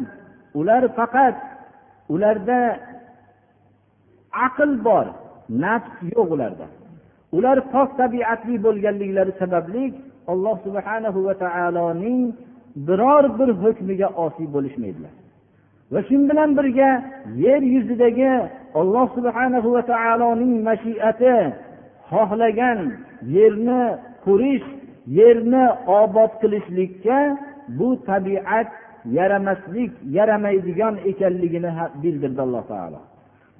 ular 0.59 0.83
faqat 0.97 1.37
ularda 2.13 2.59
aql 4.45 4.71
bor 4.87 5.05
nafs 5.63 5.95
yo'q 6.15 6.29
ularda. 6.35 6.67
Ular 7.37 7.57
pok 7.73 7.89
tabiatli 8.01 8.55
bo'lganliklari 8.65 9.33
sababli 9.41 9.83
alloh 10.31 10.55
subhanahu 10.65 11.19
va 11.27 11.33
taoloning 11.45 12.21
biror 12.87 13.23
bir 13.39 13.49
hukmiga 13.63 14.07
osiy 14.25 14.47
bo'lishmaydilar. 14.55 15.13
Va 15.93 15.99
shu 16.07 16.15
bilan 16.29 16.49
birga 16.57 16.89
yer 17.45 17.61
yuzidagi 17.75 18.33
alloh 18.79 19.07
subhanahu 19.17 19.67
va 19.75 19.81
taoloning 19.93 20.53
mashiati 20.69 21.35
xohlagan 22.09 22.79
yerni 23.35 23.81
qurish 24.25 24.65
yerni 25.19 25.63
obod 26.01 26.31
qilishlikka 26.41 27.19
bu 27.77 27.87
tabiat 28.09 28.69
yaramaslik 29.17 29.91
yaramaydigan 30.17 30.95
ekanligini 31.11 31.71
bildirdi 32.03 32.41
alloh 32.45 32.63
taolo. 32.73 32.99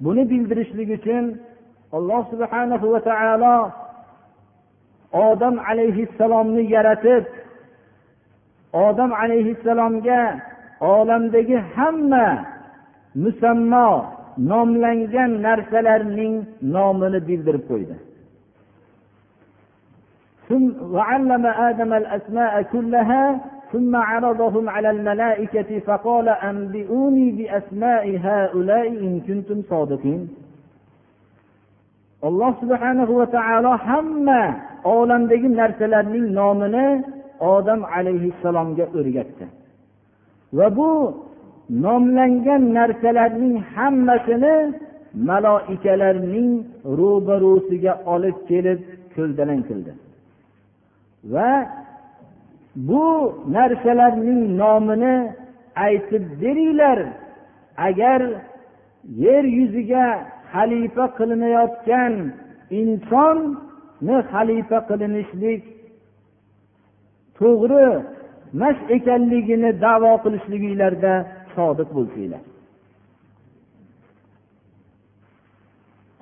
Buni 0.04 0.22
bildirishlik 0.30 0.88
uchun 0.98 1.24
alloh 1.96 2.22
subhanahu 2.32 2.86
va 2.94 3.00
taolo 3.10 3.54
odam 5.13 5.55
alayhissalomni 5.69 6.63
yaratib 6.75 7.23
odam 8.73 9.11
alayhissalomga 9.21 10.21
olamdagi 10.81 11.57
hamma 11.75 12.27
musammo 13.23 13.89
nomlangan 14.51 15.31
narsalarning 15.47 16.35
nomini 16.75 17.19
bildirib 17.27 17.65
qo'ydi 17.71 17.97
وعلم 20.95 21.43
آدم 21.69 21.91
الأسماء 22.01 22.53
كلها 22.73 23.23
ثم 23.71 23.95
عرضهم 23.95 24.69
على 24.69 24.89
الملائكة 24.95 25.79
فقال 25.87 26.27
أنبئوني 26.29 27.27
بأسماء 27.37 28.03
هؤلاء 28.27 28.87
إن 28.87 29.13
كنتم 29.27 29.57
صادقين 29.71 30.21
alloh 32.23 32.55
subhanahu 32.63 33.19
va 33.19 33.27
taolo 33.27 33.75
hamma 33.75 34.43
olamdagi 34.84 35.48
narsalarning 35.60 36.26
nomini 36.38 36.86
odam 37.40 37.80
alayhissalomga 37.96 38.84
o'rgatdi. 38.98 39.46
Va 40.56 40.76
bu 40.76 40.90
nomlangan 41.84 42.62
narsalarning 42.78 43.56
hammasini 43.74 44.56
maloikalarning 45.28 46.52
ro'barusiga 46.98 47.92
olib 48.14 48.36
kelib 48.48 48.80
ko'ldalang 49.14 49.62
qildi. 49.68 49.92
Va 51.32 51.52
bu 52.88 53.04
narsalarning 53.56 54.42
nomini 54.60 55.16
aytib 55.86 56.24
beringlar 56.42 56.98
agar 57.88 58.20
yer 59.24 59.44
yuziga 59.58 60.06
xalifa 60.52 61.04
qilinayotgan 61.18 62.14
inson 62.80 63.38
insonni 64.03 64.23
xalifa 64.31 64.77
qilinishlik 64.89 65.61
to'g'ri 67.39 67.85
emas 68.53 68.77
ekanligini 68.95 69.69
davo 69.85 70.11
qilishliginglarda 70.23 71.13
sodiq 71.55 71.89
bo'lsanglar 71.97 72.43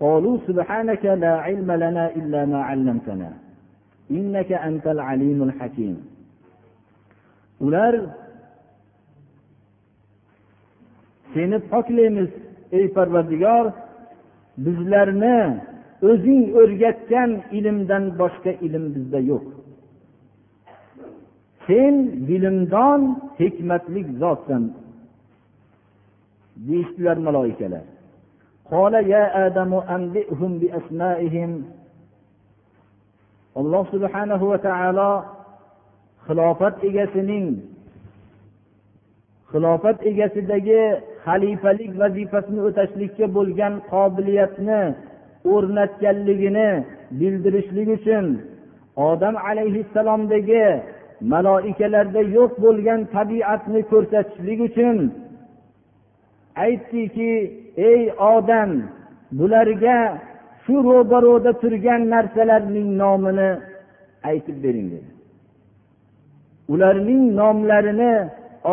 قالوا 0.06 0.38
سبحانك 0.48 1.04
لا 1.24 1.34
علم 1.46 1.70
لنا 1.84 2.06
إلا 2.20 2.42
ما 2.52 2.60
علمتنا 2.70 3.30
إنك 4.18 4.50
أنت 4.70 4.86
العليم 4.96 5.40
الحكيم 5.48 5.96
ular 7.66 7.94
seni 11.34 11.58
poklaymiz 11.72 12.30
ey 12.78 12.86
parvardigor 12.96 13.66
bizlarni 14.66 15.40
o'zing 16.03 16.43
o'rgatgan 16.61 17.31
ilmdan 17.59 18.05
boshqa 18.21 18.53
ilm 18.67 18.85
bizda 18.95 19.21
yo'q. 19.31 19.45
Sen 21.67 21.95
bilimdon 22.29 23.01
hikmatli 23.41 24.01
zotsan. 24.21 24.63
Deyishdilar 26.67 27.17
maloikalar. 27.27 27.85
Alloh 33.61 33.85
subhanahu 33.95 34.45
va 34.53 34.59
taolo 34.69 35.13
xilofat 36.27 36.75
egasining 36.89 37.47
xilofat 39.51 39.99
egasidagi 40.11 40.83
xalifalik 41.25 41.93
vazifasini 42.03 42.61
o'tashlikka 42.69 43.27
bo'lgan 43.37 43.75
qobiliyatni 43.93 44.83
o'rnatganligini 45.55 46.71
bildirishlik 47.21 47.89
uchun 47.99 48.27
odam 49.09 49.35
alayhissalomdagi 49.51 50.67
maloikalarda 51.33 52.23
yo'q 52.37 52.53
bo'lgan 52.65 53.01
tabiatni 53.15 53.81
ko'rsatishlik 53.93 54.61
uchun 54.69 54.97
aytdiki 56.65 57.33
ey 57.91 58.01
odam 58.35 58.71
bularga 59.39 59.99
shu 60.63 60.75
ro'baro'da 60.89 61.53
turgan 61.63 62.03
narsalarning 62.15 62.89
nomini 63.03 63.51
aytib 64.31 64.57
bering 64.65 64.89
dedi. 64.95 65.11
Ularning 66.73 67.23
nomlarini 67.41 68.15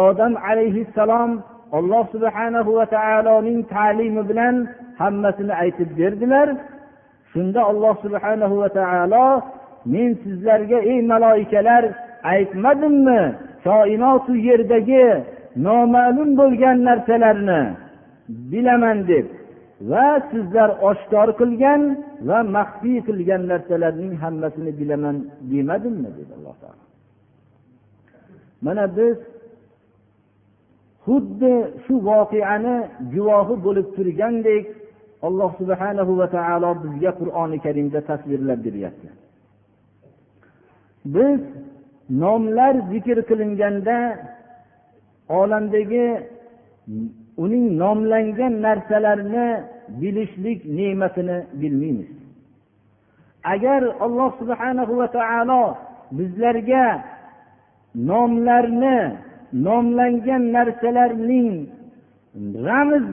odam 0.05 0.33
alayhissalom 0.49 1.31
alloh 1.77 2.03
subhanahu 2.13 2.71
va 2.77 2.85
taoloning 2.95 3.59
ta'limi 3.75 4.21
bilan 4.29 4.55
hammasini 5.01 5.53
aytib 5.63 5.89
berdilar. 5.99 6.47
Shunda 7.31 7.61
alloh 7.71 7.93
subhanahu 8.05 8.55
va 8.61 8.69
taolo 8.79 9.27
men 9.93 10.09
sizlarga 10.23 10.79
ey 10.91 10.99
maloikalar 11.11 11.83
aytmadimmi 12.33 13.21
koinotu 13.65 14.33
yerdagi 14.47 15.07
noma'lum 15.67 16.29
bo'lgan 16.39 16.77
narsalarni 16.87 17.61
bilaman 18.51 18.97
deb 19.11 19.25
va 19.91 20.07
sizlar 20.31 20.69
oshkor 20.89 21.27
qilgan 21.39 21.81
va 22.27 22.39
maxfiy 22.57 22.99
qilgan 23.07 23.41
narsalarning 23.51 24.13
hammasini 24.23 24.71
bilaman 24.79 25.15
demadimmi? 25.51 26.09
dedi 26.17 26.31
alloh 26.37 26.55
taolo. 26.61 26.83
Mana 28.65 28.85
biz 28.97 29.17
xuddi 31.05 31.53
shu 31.83 31.93
voqeani 32.09 32.75
guvohi 33.13 33.55
bo'lib 33.65 33.87
turgandek 33.95 34.63
alloh 35.27 35.51
subhanahu 35.59 36.11
va 36.19 36.27
taolo 36.35 36.69
bizga 36.83 37.11
qur'oni 37.19 37.57
karimda 37.65 37.99
tasvirlab 38.09 38.59
beryapti. 38.65 39.09
Biz 41.15 41.39
nomlar 42.23 42.73
zikr 42.91 43.17
qilinganda 43.29 43.97
olamdagi 45.39 46.07
uning 47.43 47.65
nomlangan 47.81 48.53
narsalarni 48.65 49.47
bilishlik 50.01 50.59
ne'matini 50.77 51.37
bilmaymiz. 51.61 52.11
Agar 53.53 53.81
alloh 54.05 54.31
subhanahu 54.41 54.93
va 55.01 55.07
taolo 55.17 55.63
bizlarga 56.17 56.85
nomlarni 58.09 58.97
nomlangan 59.53 60.43
narsalarning 60.53 61.49
ramz 62.67 63.03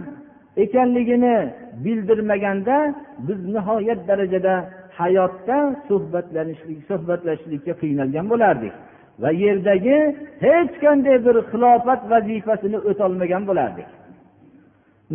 ekanligini 0.57 1.37
bildirmaganda 1.85 2.95
biz 3.19 3.39
nihoyat 3.55 4.09
darajada 4.09 4.55
hayotda 4.99 5.77
suhbatlashishlik 5.89 6.79
suhbatlashishlikka 6.89 7.73
qiynalgan 7.83 8.27
bo'lardik. 8.33 8.73
Va 9.23 9.31
yerdagi 9.45 9.99
hech 10.45 10.73
qanday 10.85 11.17
bir 11.27 11.37
xilofat 11.51 12.01
vazifasini 12.13 12.79
o'tolmagan 12.91 13.43
bo'lardik. 13.51 13.89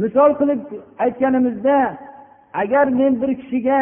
Misol 0.02 0.32
qilib 0.40 0.62
aytganimizda 1.04 1.78
agar 2.62 2.86
men 3.00 3.14
bir 3.22 3.32
kishiga 3.42 3.82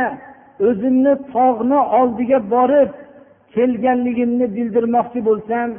o'zimni 0.68 1.14
tog'ni 1.34 1.80
oldiga 2.00 2.40
borib 2.56 2.92
kelganligimni 3.56 4.46
bildirmoqchi 4.58 5.20
bo'lsam 5.30 5.70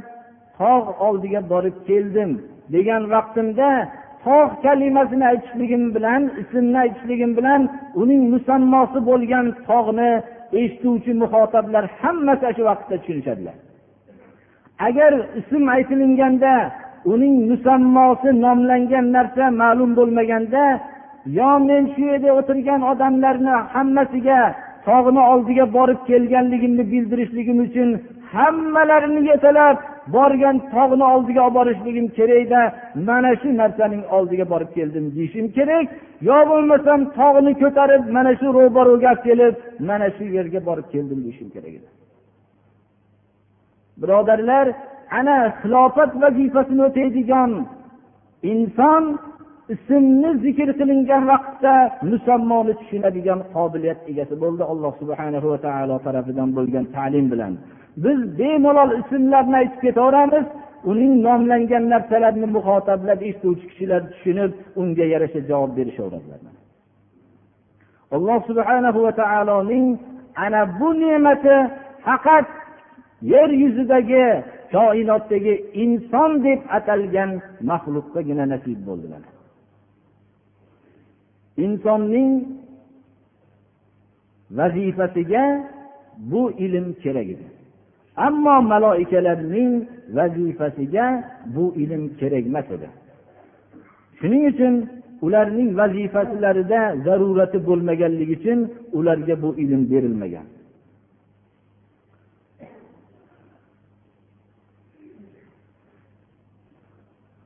tog' 0.61 0.89
oldiga 1.07 1.41
borib 1.53 1.77
keldim 1.89 2.31
degan 2.75 3.03
vaqtimda 3.15 3.69
tog' 4.25 4.53
kalimasini 4.65 5.25
aytishligim 5.33 5.85
bilan 5.97 6.23
ismni 6.43 6.79
aytishligim 6.85 7.33
bilan 7.39 7.61
uning 8.03 8.23
musammosi 8.35 8.99
bo'lgan 9.11 9.47
tog'ni 9.69 10.11
eshituvchi 10.61 11.13
muxotablar 11.23 11.85
hammasi 12.01 12.47
shu 12.57 12.63
vaqtda 12.71 12.95
tushunishadilar. 13.01 13.57
Agar 14.89 15.13
ism 15.41 15.65
aytilinganda 15.77 16.55
uning 17.13 17.35
musammosi 17.51 18.31
nomlangan 18.45 19.07
narsa 19.17 19.45
ma'lum 19.63 19.91
bo'lmaganda 19.99 20.65
yo 21.39 21.51
men 21.69 21.83
shu 21.95 22.03
yerda 22.11 22.31
o'tirgan 22.39 22.81
odamlarni 22.93 23.55
hammasiga 23.75 24.41
tog'ni 24.87 25.23
oldiga 25.33 25.65
borib 25.77 26.01
kelganligimni 26.11 26.85
bildirishligim 26.93 27.59
uchun 27.67 27.89
hammalarini 28.35 29.21
yetalab 29.31 29.77
borgan 30.17 30.57
tog'ni 30.75 31.05
oldiga 31.15 31.43
olib 31.47 31.55
borishligim 31.59 32.07
kerakda 32.19 32.61
mana 33.09 33.31
shu 33.41 33.49
narsaning 33.61 34.03
oldiga 34.17 34.47
borib 34.53 34.71
keldim 34.77 35.05
deyishim 35.17 35.47
kerak. 35.57 35.87
Yo 36.29 36.39
bo'lmasam 36.51 37.01
tog'ni 37.19 37.53
ko'tarib 37.63 38.03
mana 38.17 38.33
shu 38.41 38.47
ro'baruga 38.59 39.11
olib 39.13 39.23
kelib 39.29 39.55
mana 39.89 40.09
shu 40.17 40.25
yerga 40.37 40.61
borib 40.69 40.87
keldim 40.95 41.19
deyishim 41.25 41.49
kerak 41.55 41.73
edi. 41.79 41.89
Birodarlar 44.03 44.67
ana 45.19 45.37
xilofat 45.61 46.11
vazifasini 46.23 46.83
o'taydigan 46.89 47.51
inson 48.53 49.05
ismni 49.75 50.31
zikr 50.45 50.69
qilingan 50.79 51.23
vaqtda 51.33 51.75
musammoni 52.11 52.73
tushunadigan 52.81 53.41
qobiliyat 53.55 54.01
egasi 54.11 54.35
bo'ldi. 54.43 54.63
Alloh 54.73 54.93
subhana 55.01 55.39
va 55.53 55.59
taolo 55.67 55.97
tarafidan 56.07 56.49
bo'lgan 56.57 56.85
ta'lim 56.97 57.27
bilan. 57.33 57.55
Biz 57.97 58.39
bemalol 58.39 58.91
ismlarni 59.01 59.57
aytib 59.57 59.81
ketaveramiz. 59.87 60.47
Uning 60.91 61.13
nomlangan 61.27 61.85
narsalarini 61.93 62.49
muhotablab 62.57 63.21
eshituvchi 63.29 63.67
kishilar 63.71 64.03
tushunib 64.13 64.53
unga 64.81 65.05
yarasha 65.13 65.41
javob 65.51 65.71
berishaveradilar. 65.79 66.41
Alloh 68.17 68.39
subhanahu 68.49 68.99
va 69.07 69.13
taoloning 69.23 69.87
ana 70.45 70.61
bu 70.81 70.89
ne'mati 71.01 71.57
faqat 72.05 72.47
yer 73.33 73.49
yuzidagi 73.63 74.25
koinotdagi 74.75 75.55
inson 75.85 76.31
deb 76.47 76.61
atalgan 76.79 77.31
maxluqqagina 77.71 78.45
nasib 78.53 78.79
bo'ldilar. 78.89 79.23
Insonning 81.65 82.33
vazifasiga 84.59 85.45
bu 86.31 86.43
ilm 86.65 86.87
kerak 87.03 87.29
edi. 87.35 87.47
ammo 88.28 88.56
maloikalarning 88.72 89.74
vazifasiga 90.18 91.06
bu 91.56 91.66
ilm 91.84 92.04
kerak 92.20 92.46
emas 92.52 92.68
edi 92.76 92.90
shuning 94.20 94.44
uchun 94.52 94.74
ularning 95.26 95.70
vazifalarida 95.80 96.82
zarurati 97.06 97.58
bo'lmaganligi 97.68 98.34
uchun 98.40 98.60
ularga 99.00 99.36
bu 99.44 99.50
ilm 99.64 99.82
berilmagan 99.92 100.48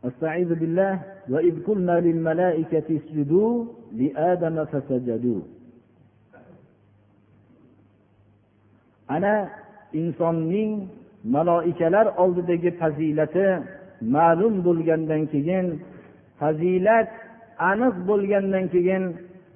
استعيذ 0.09 0.49
بالله 0.62 0.93
وإذ 1.33 1.55
قلنا 1.67 1.95
للملائكة 2.05 2.88
اسجدوا 2.99 3.51
لآدم 3.99 4.55
فسجدوا 4.71 5.41
ana 9.07 9.51
insonning 10.01 10.72
maloikalar 11.35 12.07
oldidagi 12.22 12.70
fazilati 12.81 13.48
ma'lum 14.14 14.55
bo'lgandan 14.66 15.22
keyin 15.33 15.66
fazilat 16.40 17.09
aniq 17.70 17.94
bo'lgandan 18.09 18.64
keyin 18.74 19.03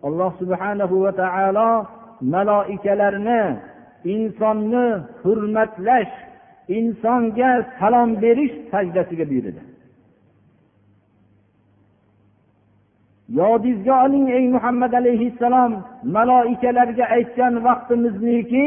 alloh 0.07 0.31
subhanahu 0.41 0.95
va 1.05 1.13
taolo 1.23 1.71
maloikalarni 2.35 3.43
insonni 4.15 4.87
hurmatlash 5.23 6.13
insonga 6.79 7.51
salom 7.79 8.11
berish 8.23 8.55
sajdasiga 8.73 9.25
buyurdi. 9.31 9.63
Yodingizga 13.39 13.95
oling 14.05 14.27
ey 14.39 14.45
muhammad 14.55 14.93
alayhissalom 15.01 15.73
maloikalarga 16.17 17.05
aytgan 17.17 17.55
vaqtimizniki 17.67 18.67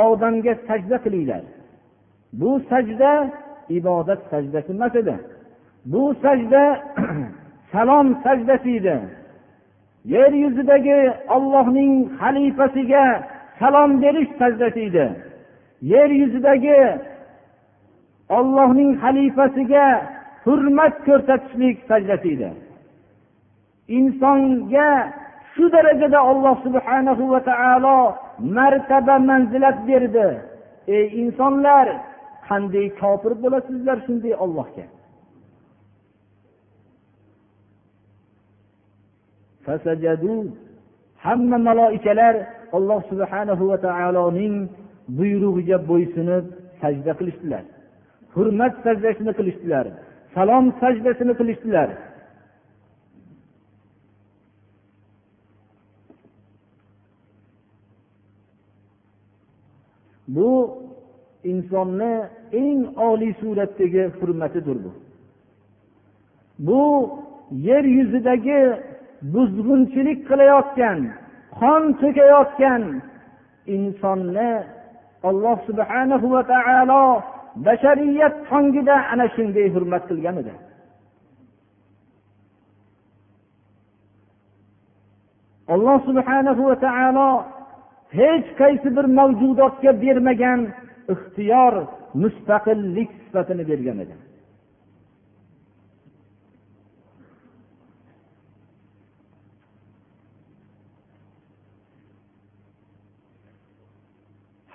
odamga 0.00 0.54
sajda 0.66 0.96
qilinglar. 1.04 1.42
Bu 2.40 2.50
sajda 2.70 3.12
ibodat 3.78 4.20
sajdasi 4.30 4.72
emas 4.76 4.94
edi. 5.02 5.16
Bu 5.92 6.02
sajda 6.22 6.62
salom 7.72 8.06
sajdasi 8.24 8.70
edi. 8.80 8.96
Yer 10.14 10.32
yuzidagi 10.44 10.98
ollohning 11.36 11.92
xalifasiga 12.20 13.04
salom 13.58 13.90
berish 14.02 14.32
sajdasi 14.40 14.80
edi. 14.88 15.06
Yer 15.92 16.10
yuzidagi 16.20 16.78
ollohning 18.38 18.90
xalifasiga 19.02 19.86
hurmat 20.44 20.94
ko'rsatishlik 21.06 21.76
sajdasi 21.90 22.28
edi. 22.36 22.50
Insonga 23.98 24.90
shu 25.52 25.64
darajada 25.74 26.20
olloh 26.30 26.56
subhanahu 26.66 27.22
va 27.32 27.40
taolo 27.50 27.98
martaba 28.38 29.18
manzilat 29.18 29.78
berdi. 29.88 30.28
Ey 30.96 31.06
insonlar 31.22 31.86
qanday 32.48 32.86
kofir 33.00 33.32
bo'lasizlar 33.42 33.96
shunday 34.06 34.34
ollohga 34.44 34.84
hamma 41.24 41.58
maloikalar 41.68 42.34
alloh 42.76 43.00
subhanahu 43.10 43.64
va 43.70 43.78
taoloning 43.86 44.56
buyrug'iga 45.18 45.78
bo'ysunib 45.90 46.44
sajda 46.80 47.12
qilishdilar. 47.18 47.64
Hurmat 48.34 48.74
sajdasini 48.84 49.32
qilishdilar. 49.38 49.86
Salom 50.34 50.64
sajdasini 50.82 51.34
qilishdilar. 51.40 51.88
Bu 60.34 60.50
insonni 61.50 62.14
eng 62.62 62.80
oliy 63.08 63.32
suratdagi 63.40 64.04
hurmatidir 64.18 64.76
bu. 64.84 64.92
Bu 66.66 66.82
yer 67.68 67.84
yuzidagi 67.98 68.60
buzg'unchilik 69.34 70.20
qilayotgan 70.28 70.98
qon 71.60 71.82
to'kayotgan 72.00 72.82
insonni 73.76 74.52
alloh 75.28 75.58
subhanahu 75.68 76.26
va 76.34 76.42
taolo 76.52 77.04
bashariyat 77.66 78.34
tongida 78.48 78.96
ana 79.12 79.26
shunday 79.34 79.66
hurmat 79.74 80.02
qilgan 80.10 80.36
edi. 80.42 80.54
Alloh 85.74 85.98
subhanahu 86.08 86.62
va 86.68 86.76
taolo 86.86 87.28
hech 88.18 88.48
qaysi 88.60 88.88
bir 88.96 89.06
mavjudotga 89.18 89.92
bermagan 90.04 90.60
ixtiyor 91.14 91.74
mustaqillik 92.22 93.10
sifatini 93.24 93.64
bergan 93.70 93.98
edi 94.04 94.14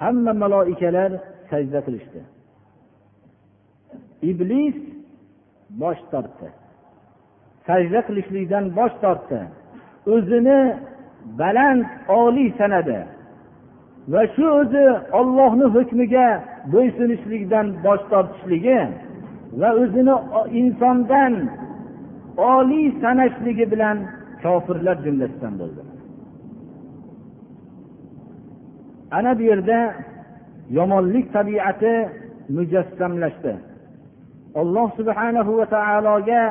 hamma 0.01 0.33
maloikalar 0.43 1.11
sajda 1.49 1.79
qilishdi. 1.85 2.21
Iblis 4.31 4.77
bosh 5.81 6.01
tortdi. 6.11 6.47
Sajda 7.67 7.99
qilishlikdan 8.07 8.65
bosh 8.77 8.95
tortdi. 9.03 9.41
O'zini 10.13 10.59
baland 11.39 11.83
oliy 12.21 12.49
sanadi. 12.59 12.99
Va 14.13 14.21
shu 14.35 14.45
o'zi 14.59 14.85
ollohni 15.19 15.65
hukmiga 15.75 16.27
bo'ysunishlikdan 16.73 17.67
bosh 17.85 18.03
tortishligi 18.11 18.79
va 19.59 19.69
o'zini 19.81 20.15
insondan 20.59 21.33
oliy 22.55 22.87
sanashligi 23.01 23.65
bilan 23.73 23.97
kofirlar 24.43 24.97
jumlasidan 25.05 25.53
bo'ldi. 25.61 25.81
Ana 29.17 29.31
bu 29.39 29.43
yerda 29.51 29.79
yomonlik 30.77 31.25
tabiati 31.37 31.95
mujassamlashdi. 32.57 33.53
Alloh 34.61 34.87
subhanahu 34.99 35.51
va 35.59 35.65
taologa 35.75 36.41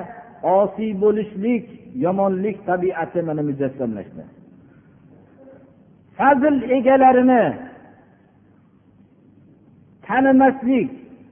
osiy 0.59 0.93
bo'lishlik 1.03 1.65
yomonlik 2.05 2.57
tabiati 2.71 3.21
mana 3.29 3.43
mujassamlashdi. 3.49 4.23
Fazl 6.19 6.55
egalarini 6.77 7.45
tanimaslik 10.07 10.91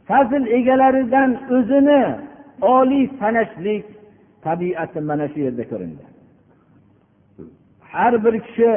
fazl 0.09 0.45
egalaridan 0.59 1.31
o'zini 1.57 2.03
oliy 2.77 3.05
sanashlik 3.21 3.85
tabiati 4.47 5.01
mana 5.09 5.27
shu 5.33 5.39
yerda 5.47 5.65
ko'rindi. 5.73 6.05
Har 7.93 8.15
bir 8.25 8.35
kishi 8.47 8.73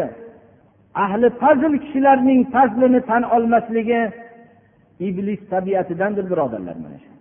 ahli 1.03 1.27
fazl 1.41 1.73
kishilarning 1.83 2.41
fazlini 2.53 3.01
tan 3.09 3.23
olmasligi 3.35 4.01
iblis 5.07 5.41
tabiatidandir 5.53 6.25
birodarlar 6.31 6.77
mana 6.85 6.97
shu. 7.03 7.11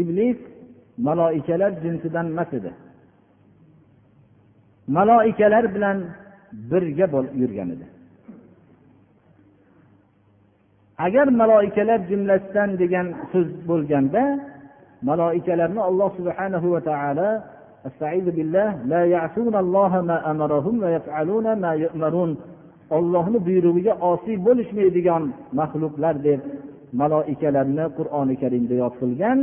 Iblis 0.00 0.38
maloikalar 1.06 1.72
jinsidan 1.82 2.26
emas 2.32 2.50
edi. 2.58 2.70
Maloikalar 4.88 5.74
bilan 5.74 5.98
birga 6.70 7.06
yurgan 7.40 7.68
edi. 7.74 7.86
Agar 10.98 11.26
maloikalar 11.40 12.00
jumlasidan 12.10 12.70
degan 12.82 13.06
so'z 13.32 13.48
bo'lganda 13.68 14.22
maloikalarni 15.08 15.80
alloh 15.88 16.10
subhanahu 16.18 16.66
va 16.74 16.80
taolo 16.88 17.30
ollohni 22.96 23.38
buyrug'iga 23.46 23.94
osiy 24.10 24.36
bo'lishmaydigan 24.46 25.22
maxluqlar 25.58 26.14
deb 26.28 26.40
maloikalarni 27.00 27.84
qur'oni 27.98 28.34
karimda 28.42 28.74
yod 28.82 28.94
qilgan 29.00 29.38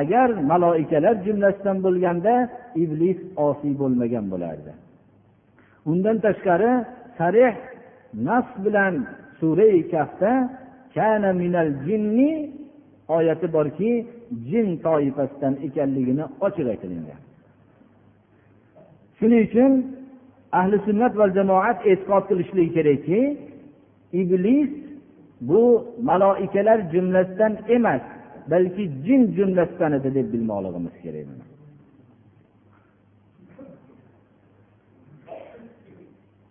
agar 0.00 0.28
maloikalar 0.50 1.14
jumlasidan 1.26 1.78
bo'lganda 1.86 2.34
iblis 2.82 3.18
osiy 3.46 3.74
bo'lmagan 3.80 4.24
bo'lardi. 4.32 4.72
Undan 5.90 6.16
tashqari 6.26 6.72
sarih 7.18 7.54
nas 8.26 8.46
bilan 8.64 8.94
surai 9.40 9.78
kafda 9.92 10.32
kana 10.94 11.30
minal 11.32 11.70
jinni 11.86 12.30
oyati 13.08 13.52
borki 13.52 14.06
jin 14.50 14.68
toifasidan 14.84 15.54
ekanligini 15.66 16.24
ochiq 16.46 16.66
aytilingan 16.72 17.20
shuning 19.18 19.42
uchun 19.48 19.72
ahli 20.60 20.76
sunnat 20.86 21.12
va 21.20 21.26
jamoat 21.36 21.78
e'tiqod 21.90 22.24
qilishligi 22.30 22.70
kerakki 22.76 23.20
iblis 24.20 24.70
bu 25.48 25.62
maloikalar 26.08 26.78
jumlasidan 26.92 27.52
emas 27.76 28.04
balki 28.50 28.84
jin 29.06 29.22
jumlasidan 29.36 29.92
edi 29.98 30.10
deb 30.16 30.26
bilmoqligimiz 30.32 30.94
kerak 31.02 31.26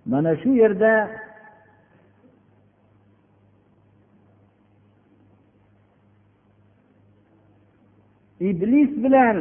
mana. 0.05 0.31
Shu 0.41 0.49
yerda 0.61 0.93
iblis 8.49 8.91
bilan 9.03 9.37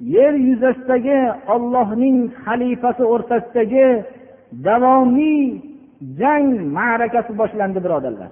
yer 0.00 0.34
yuzasidagi 0.48 1.20
ollohning 1.54 2.18
xalifasi 2.44 3.04
o'rtasidagi 3.14 3.88
davomiy 4.66 5.42
jang 6.20 6.48
ma'rakasi 6.76 7.32
boshlandi 7.40 7.78
birodarlar. 7.84 8.30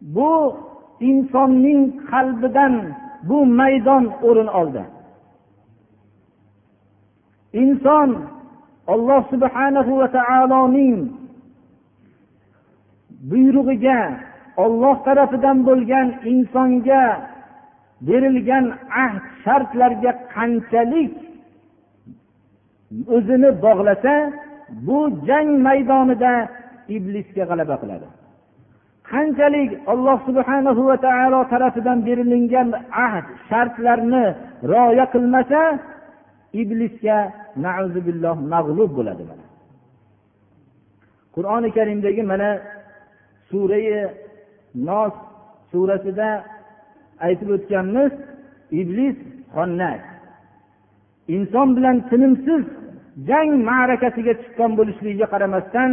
Bu 0.00 0.56
insonning 1.00 1.80
qalbidan 2.10 2.74
bu 3.28 3.46
maydon 3.46 4.04
o'rin 4.22 4.46
oldi. 4.46 4.82
Inson 7.52 8.10
olloh 8.86 9.22
subhanahu 9.32 9.92
va 10.00 10.08
taoloning 10.18 10.96
buyrug'iga 13.30 14.00
olloh 14.56 14.96
tarafidan 15.06 15.58
bo'lgan 15.68 16.08
insonga 16.32 17.04
berilgan 18.06 18.66
ahd 19.04 19.24
shartlarga 19.44 20.12
qanchalik 20.34 21.14
o'zini 23.16 23.50
bog'lasa 23.64 24.14
bu 24.86 24.98
jang 25.28 25.48
maydonida 25.66 26.32
iblisga 26.96 27.44
g'alaba 27.50 27.76
qiladi. 27.82 28.08
Qanchalik 29.12 29.70
alloh 29.92 30.18
subhanahu 30.28 30.80
va 30.88 30.96
taolo 31.06 31.40
tarafidan 31.52 31.98
berilingan 32.06 32.68
ahd 33.06 33.26
shartlarni 33.48 34.24
rioya 34.70 35.04
qilmasa 35.14 35.62
iblisga 36.62 37.18
mag'lub 38.52 38.90
bo'ladi 38.98 39.24
mana. 39.30 39.44
Qur'oni 41.34 41.68
karimdagi 41.76 42.22
mana 42.32 42.50
surai 43.48 43.86
nos 44.88 45.14
surasida 45.70 46.30
aytib 47.26 47.48
o'tganmiz 47.56 48.12
iblis 48.80 49.16
xonnas 49.54 50.02
inson 51.36 51.68
bilan 51.76 51.96
tinimsiz 52.10 52.64
jang 53.26 53.50
ma'rakasiga 53.68 54.32
chiqqan 54.40 54.70
bo'lishligiga 54.78 55.26
qaramasdan 55.32 55.90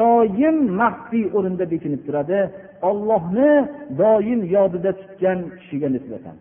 doim 0.00 0.56
maxfiy 0.80 1.24
o'rinda 1.36 1.64
bekinib 1.72 2.02
turadi. 2.06 2.40
Ollohni 2.88 3.52
doim 4.00 4.40
yodida 4.54 4.90
tutgan 5.00 5.38
kishiga 5.58 5.88
nisbatan. 5.96 6.36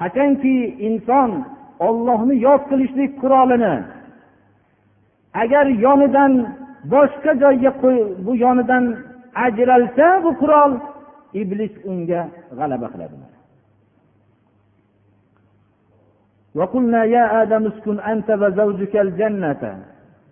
Qachonki 0.00 0.56
inson 0.88 1.30
ollohni 1.88 2.34
yod 2.46 2.62
qilishlik 2.70 3.12
qurolini 3.22 3.74
agar 5.42 5.66
yonidan 5.84 6.32
boshqa 6.92 7.32
joyga 7.42 7.70
bu 8.26 8.32
yonidan 8.44 8.84
ajralsa 9.46 10.06
bu 10.24 10.30
qurol 10.42 10.72
iblis 11.40 11.74
unga 11.90 12.22
g'alaba 12.58 12.86
qiladi. 12.92 13.29
وقلنا 16.55 17.03
يا 17.03 17.41
آدم 17.41 17.67
اسكن 17.67 17.99
أنت 17.99 18.29
وزوجك 18.31 18.95
الجنة 18.95 19.63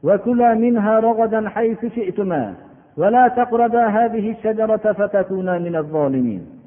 وكلا 0.03 0.53
منها 0.53 0.99
رغدا 0.99 1.49
حيث 1.49 1.85
شئتما 1.85 2.55
ولا 2.97 3.27
تقربا 3.27 3.83
هذه 3.87 4.31
الشجرة 4.31 4.85
فتكونا 4.99 5.57
من 5.59 5.75
الظالمين 5.75 6.63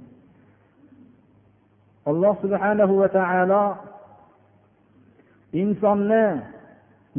alloh 2.06 2.38
subhanahu 2.42 3.02
va 3.02 3.08
taolo 3.10 3.64
insonni 5.62 6.24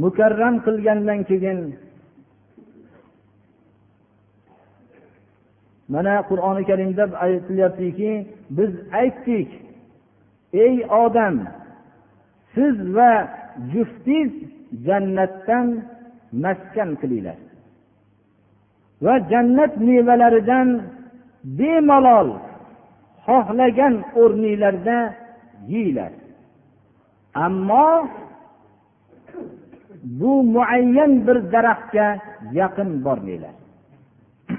mukarram 0.03 0.63
qilgandan 0.65 1.19
keyin 1.29 1.59
mana 5.93 6.15
qur'oni 6.29 6.63
karimda 6.69 7.03
aytilyaptiki 7.25 8.11
biz 8.57 8.71
aytdik 9.01 9.49
ey 10.65 10.75
odam 11.03 11.35
siz 12.54 12.76
va 12.96 13.12
juftingiz 13.72 14.32
jannatdan 14.86 15.66
maskan 16.32 16.90
qilinglar. 17.00 17.38
Va 19.04 19.14
jannat 19.30 19.72
mevalaridan 19.86 20.68
bemalol 21.58 22.28
xohlagan 23.26 23.94
o'rninglarda 24.22 24.98
yeyglar 25.72 26.12
ammo 27.34 28.08
bu 30.20 30.42
muayyan 30.42 31.26
bir 31.26 31.52
daraxtga 31.52 32.06
yaqin 32.52 33.04
bormanglar. 33.04 33.54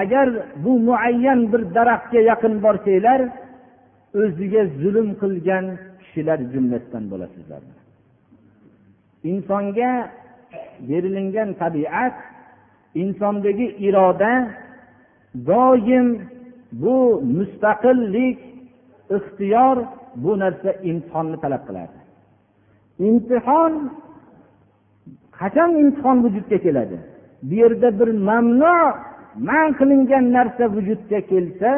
Agar 0.00 0.28
bu 0.64 0.72
muayyan 0.78 1.52
bir 1.52 1.62
daraxtga 1.74 2.20
yaqin 2.30 2.54
borsanglar 2.64 3.20
o'ziga 4.20 4.62
zulm 4.82 5.08
qilgan 5.22 5.64
kishilar 6.00 6.38
jumlasidan 6.52 7.04
bo'lasizlar. 7.12 7.62
Insonga 9.30 9.92
berilingan 10.88 11.50
tabiat 11.62 12.16
insondagi 13.02 13.66
iroda 13.86 14.32
doim 15.50 16.06
bu 16.82 16.96
mustaqillik 17.36 18.38
ixtiyor 19.16 19.76
bu 20.22 20.30
narsa 20.42 20.70
imtihonni 20.90 21.36
talab 21.44 21.62
qiladi. 21.68 21.98
Imtihon 23.08 23.72
qachon 25.38 25.70
imtihon 25.82 26.16
vujudga 26.24 26.58
keladi? 26.66 26.98
Bu 27.48 27.54
yerda 27.62 27.88
bir 28.00 28.10
mamnu 28.28 28.76
man 29.48 29.66
qilingan 29.78 30.24
narsa 30.36 30.64
vujudga 30.76 31.20
kelsa 31.30 31.70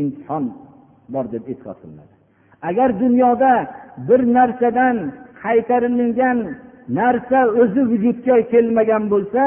imtihon 0.00 0.44
bor 1.14 1.24
deb 1.34 1.44
e'tiqod 1.52 1.76
qilinadi. 1.82 2.14
Agar 2.68 2.88
dunyoda 3.04 3.52
bir 4.08 4.20
narsadan 4.36 4.96
qaytarilgan 5.42 6.38
narsa 6.98 7.40
o'zi 7.60 7.82
vujudga 7.90 8.36
kelmagan 8.52 9.04
bo'lsa 9.12 9.42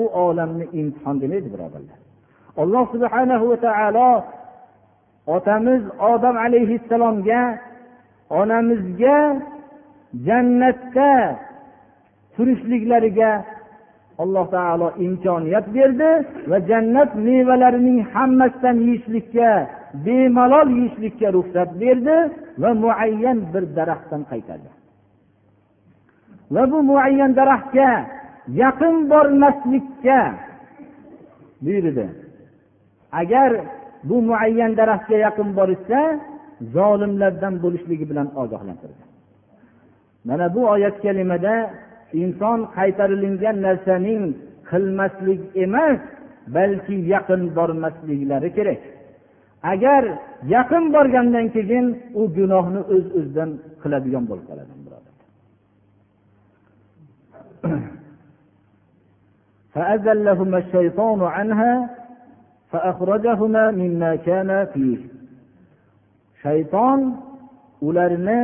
u 0.00 0.02
olamni 0.26 0.66
imtihon 0.80 1.16
demaydi 1.22 1.48
birodarlar. 1.54 1.98
Alloh 2.62 2.84
subhanahu 2.94 3.44
va 3.50 3.56
taolo 3.66 4.10
otamiz 5.36 5.82
odam 6.12 6.36
alayhissalomga 6.46 7.42
onamizga 8.40 9.18
jannatda 10.26 11.12
turishliklariga 12.34 13.30
alloh 14.22 14.46
taolo 14.56 14.88
imkoniyat 15.06 15.66
berdi 15.76 16.10
va 16.50 16.58
jannat 16.70 17.10
mevalarining 17.26 17.98
hammasidan 18.14 18.76
yeyishlikka 18.86 19.50
bemalol 20.06 20.68
yeyishlikka 20.78 21.28
ruxsat 21.36 21.70
berdi 21.82 22.16
va 22.62 22.70
muayyan 22.84 23.38
bir 23.52 23.64
daraxtdan 23.76 24.22
qaytadi 24.30 24.68
va 26.54 26.62
bu 26.72 26.78
muayyan 26.90 27.32
daraxtga 27.40 27.90
yaqin 28.62 28.94
bormaslikka 29.10 30.20
buyurdi. 31.64 32.06
Agar 33.12 33.50
bu 34.04 34.22
muayyan 34.22 34.76
daraxtga 34.76 35.16
yaqin 35.26 35.48
borishsa 35.58 36.00
zolimlardan 36.74 37.54
bo'lishligi 37.62 38.10
bilan 38.10 38.28
ogohlantirdi. 38.42 39.02
Mana 40.24 40.54
bu 40.54 40.62
oyat 40.74 40.96
kalimada 41.02 41.54
inson 42.22 42.58
qaytarilingan 42.76 43.56
narsaning 43.66 44.22
qilmaslik 44.70 45.40
emas 45.64 46.00
balki 46.56 46.96
yaqin 47.14 47.42
bormasliklari 47.56 48.50
kerak. 48.56 48.80
agar 49.73 50.03
yaqin 50.55 50.83
borgandan 50.95 51.47
keyin 51.55 51.85
u 52.19 52.23
gunohni 52.37 52.81
o'z 52.93 53.05
öz 53.05 53.05
o'zidan 53.17 53.49
qiladigan 53.81 54.23
bo'lib 54.29 54.45
qoladi 54.49 54.71
فأزلهما 59.75 60.57
الشيطان 60.63 61.19
عنها 61.35 61.73
فأخرجهما 62.71 63.63
مما 63.81 64.11
كان 64.15 64.49
فيه 64.73 64.99
shayton 66.43 66.99
ularni 67.87 68.41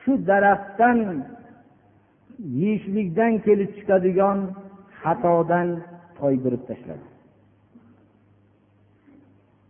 shu 0.00 0.12
daraxtdan 0.28 0.98
yeyishlikdan 2.60 3.32
kelib 3.46 3.70
chiqadigan 3.76 4.38
xatodan 5.02 5.68
toydirib 6.18 6.62
tashladi 6.68 7.07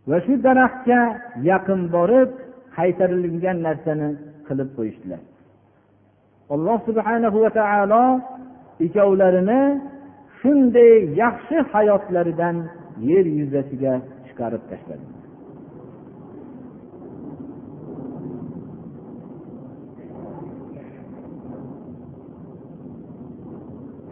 va 0.09 0.17
shu 0.25 0.33
daraxtga 0.47 1.01
yaqin 1.49 1.81
borib 1.95 2.29
qaytarilgan 2.77 3.57
narsani 3.67 4.09
qilib 4.47 4.69
qo'yishdilar 4.77 5.21
alloh 6.55 6.77
subhanahu 6.87 7.37
va 7.43 7.51
taolo 7.59 8.03
ikkovlarini 8.85 9.61
shunday 10.39 10.93
yaxshi 11.21 11.57
hayotlaridan 11.73 12.55
yer 13.09 13.25
yuzasiga 13.39 13.93
chiqarib 14.27 14.63
tashladi 14.71 15.07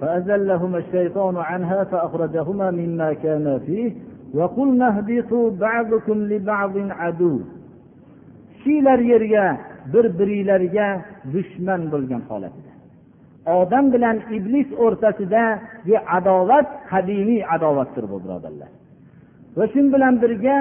فأزلهما 0.04 0.78
الشيطان 0.78 1.36
عنها 1.38 1.84
فأخرجهما 1.84 2.72
مما 2.72 3.14
كان 3.14 3.60
فيه 3.66 3.92
kishilar 8.69 8.99
yerga 9.13 9.47
bir 9.93 10.05
biringlarga 10.19 10.89
dushman 11.35 11.83
bo'lgan 11.93 12.23
holatda 12.31 12.73
odam 13.61 13.85
bilan 13.95 14.17
iblis 14.37 14.69
o'rtasidagi 14.85 15.97
adovat 16.19 16.67
qadimiy 16.91 17.43
adovatdir 17.55 18.05
bu 18.11 18.17
birodarlar. 18.25 18.71
Va 19.57 19.65
shu 19.73 19.81
bilan 19.95 20.15
birga 20.23 20.59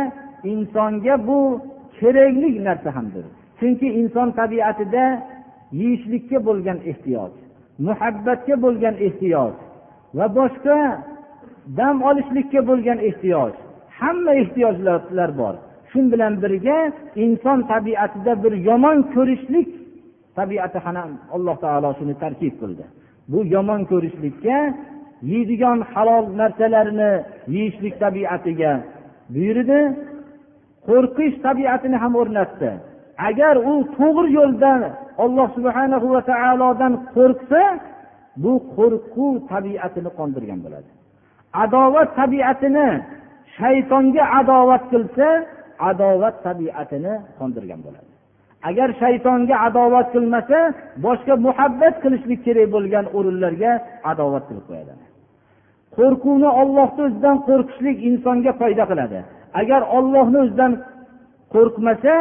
insonga 0.51 1.15
bu 1.27 1.39
kerakli 1.99 2.49
narsa 2.67 2.89
hamdir. 2.97 3.25
Chunki 3.59 3.87
inson 4.01 4.27
tabiatida 4.39 5.05
yeyishlikka 5.79 6.37
bo'lgan 6.47 6.79
ehtiyoj 6.91 7.33
muhabbatga 7.87 8.55
bo'lgan 8.63 8.95
ehtiyoj 9.07 9.53
va 10.17 10.25
boshqa 10.39 10.77
dam 11.77 11.95
olishlikka 12.09 12.59
bo'lgan 12.69 12.99
ehtiyoj. 13.09 13.53
Hamma 13.99 14.33
ehtiyojlar 14.41 15.31
bor. 15.41 15.55
Shu 15.89 15.99
bilan 16.11 16.33
birga 16.43 16.77
inson 17.25 17.59
tabiatida 17.71 18.33
bir 18.43 18.53
yomon 18.67 18.97
ko'rishlik 19.13 19.69
tabiati 20.39 20.79
ham 20.85 21.11
alloh 21.35 21.55
taolo 21.63 21.89
shuni 21.99 22.15
tarkib 22.23 22.53
qildi. 22.61 22.85
Bu 23.31 23.39
yomon 23.55 23.81
ko'rishlikka 23.91 24.57
yeydigan 25.31 25.79
halol 25.91 26.25
narsalarni 26.39 27.11
yeyishlik 27.55 27.95
tabiatiga 28.03 28.73
buyurdi. 29.33 29.79
Qo'rqish 30.87 31.35
tabiatini 31.47 31.97
ham 32.03 32.13
o'rnatdi. 32.21 32.69
Agar 33.29 33.55
u 33.71 33.73
to'g'ri 33.97 34.29
yo'ldan 34.39 34.81
olloh 35.23 35.47
subhana 35.57 35.97
va 36.13 36.21
taolodan 36.31 36.93
qo'rqsa 37.15 37.61
bu 38.43 38.53
qo'rquv 38.77 39.33
tabiatini 39.51 40.09
qondirgan 40.19 40.59
bo'ladi. 40.65 40.89
Adovat 41.53 42.09
tabiatini 42.19 42.89
shaytonga 43.57 44.23
adovat 44.39 44.83
qilsa 44.91 45.27
adovat 45.89 46.35
tabiatini 46.47 47.13
qondirgan 47.39 47.79
bo'ladi. 47.85 48.11
Agar 48.69 48.89
shaytonga 49.01 49.55
adovat 49.67 50.07
qilmasa 50.15 50.59
boshqa 51.05 51.33
muhabbat 51.47 51.95
qilishlik 52.03 52.39
kerak 52.47 52.67
bo'lgan 52.75 53.05
o'rinlarga 53.17 53.71
adovat 54.11 54.43
qilib 54.49 54.65
qo'yadi. 54.69 54.93
Qo'rquvni 55.97 56.49
ollohni 56.61 57.01
o'zidan 57.07 57.37
qo'rqishlik 57.47 57.97
insonga 58.09 58.51
foyda 58.61 58.83
qiladi. 58.91 59.19
Agar 59.61 59.81
ollohni 59.97 60.37
o'zidan 60.45 60.71
qo'rqmasa 61.53 62.13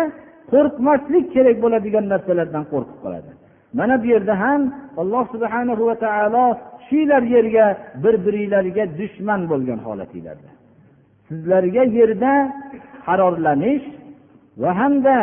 qo'rqmaslik 0.52 1.26
kerak 1.34 1.56
bo'ladigan 1.64 2.04
narsalardan 2.12 2.64
qo'rqib 2.72 2.98
qoladi. 3.04 3.30
Mana 3.78 3.94
bu 4.02 4.06
yerda 4.14 4.34
ham 4.42 4.60
alloh 5.00 5.24
subhana 5.34 5.72
va 5.88 5.94
taolo 6.04 6.44
kishilar 6.78 7.22
yerga 7.34 7.66
bir 8.02 8.14
biringlarga 8.26 8.84
dushman 8.98 9.40
bo'lgan 9.50 9.80
holatinglarda. 9.86 10.50
Sizlarga 11.28 11.82
yerda 11.98 12.32
qarorlanish 13.06 13.86
va 14.62 14.70
hamda 14.80 15.16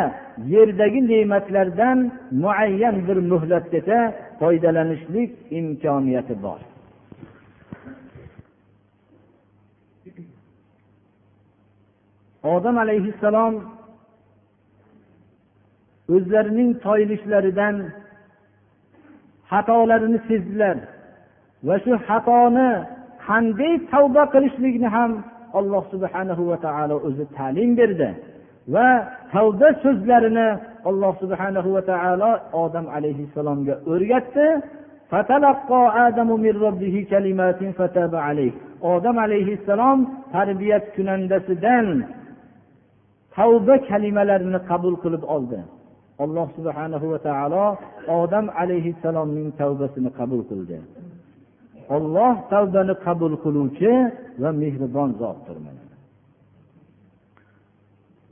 yerdagi 0.54 1.00
ne'matlardan 1.12 1.98
muayyan 2.42 2.96
bir 3.08 3.18
muhlatgacha 3.32 4.00
foydalanishlik 4.40 5.30
imkoniyati 5.58 6.34
bor. 6.44 6.60
Odam 12.54 12.76
alayhissalom 12.84 13.54
o'zlarining 16.14 16.70
toyilishlaridan 16.84 17.74
xatolarini 19.54 20.18
sezdilar. 20.28 20.76
Va 21.66 21.76
shu 21.84 21.92
xatoni 22.08 22.68
qanday 23.26 23.74
tavba 23.92 24.22
qilishlikni 24.34 24.88
ham 24.96 25.10
alloh 25.58 25.82
subhanahu 25.92 26.42
va 26.50 26.56
taolo 26.66 26.96
o'zi 27.08 27.24
ta'lim 27.36 27.70
berdi 27.78 28.10
va 28.74 28.88
tavba 29.34 29.68
so'zlarini 29.84 30.48
alloh 30.90 31.12
subhanahu 31.22 31.68
va 31.76 31.82
taolo 31.90 32.30
odam 32.64 32.86
alayhissalomga 32.96 33.74
o'rgatdi. 33.92 34.48
Odam 38.94 39.16
alayhissalom 39.26 39.98
tarbiyat 40.34 40.84
kunandasidan 40.96 41.86
tavba 43.36 43.74
kalimalarini 43.88 44.60
qabul 44.70 44.94
qilib 45.04 45.22
oldi. 45.34 45.58
Alloh 46.22 46.46
subhanahu 46.56 47.06
va 47.12 47.18
taolo 47.28 47.64
odam 48.20 48.46
alayhissalomning 48.62 49.48
tavbasini 49.60 50.10
qabul 50.18 50.40
qildi. 50.50 50.78
Olloh 51.96 52.34
tavbani 52.52 52.94
qabul 53.06 53.34
qiluvchi 53.44 53.92
va 54.42 54.50
mehribon 54.62 55.10
zotdir 55.20 55.56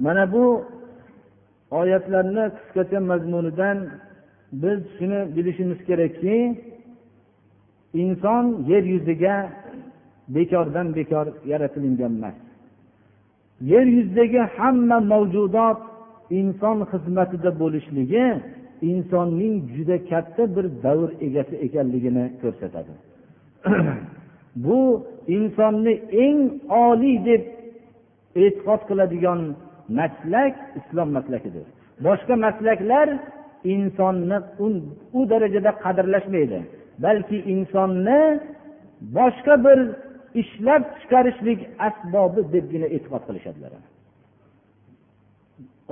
mana 0.05 0.33
bu 0.33 0.45
oyatlarni 1.71 2.45
qisqacha 2.57 3.01
mazmunidan 3.11 3.79
biz 4.63 4.81
shuni 4.97 5.21
bilishimiz 5.37 5.81
kerakki 5.89 6.37
inson 8.03 8.45
yer 8.71 8.85
yuziga 8.93 9.37
bekordan 10.37 10.89
bekor 10.97 11.27
yaratilingan 11.53 12.13
emas. 12.19 12.37
Yer 13.73 13.87
yuzidagi 13.97 14.41
hamma 14.57 14.99
mavjudot 15.13 15.79
inson 16.41 16.79
xizmatida 16.93 17.51
bo'lishligi 17.63 18.25
insonning 18.91 19.55
juda 19.75 19.97
katta 20.11 20.43
bir 20.57 20.67
davr 20.85 21.11
egasi 21.27 21.55
ekanligini 21.67 22.25
ko'rsatadi. 22.43 22.93
Bu 24.65 24.81
insonni 25.37 25.95
eng 26.25 26.39
oliy 26.87 27.17
deb 27.29 27.43
e'tiqod 28.43 28.81
qiladigan 28.89 29.41
maslak 29.99 30.55
islom 30.79 31.09
maslakidir. 31.17 31.67
Boshqa 32.07 32.35
maslaklar 32.47 33.09
insonni 33.75 34.39
u 35.19 35.21
darajada 35.31 35.71
qadrlashmaydi 35.85 36.61
balki 37.05 37.39
insonni 37.55 38.21
boshqa 39.19 39.55
bir 39.67 39.79
ishlab 40.43 40.83
chiqarishlik 41.01 41.61
asbobi 41.89 42.41
debgina 42.55 42.89
e'tiqod 42.97 43.23
qilishadilar. 43.29 43.73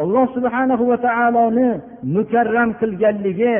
Alloh 0.02 0.26
subhana 0.36 0.74
va 0.90 0.96
taoloni 1.06 1.68
mukarram 2.14 2.70
qilganligi 2.80 3.56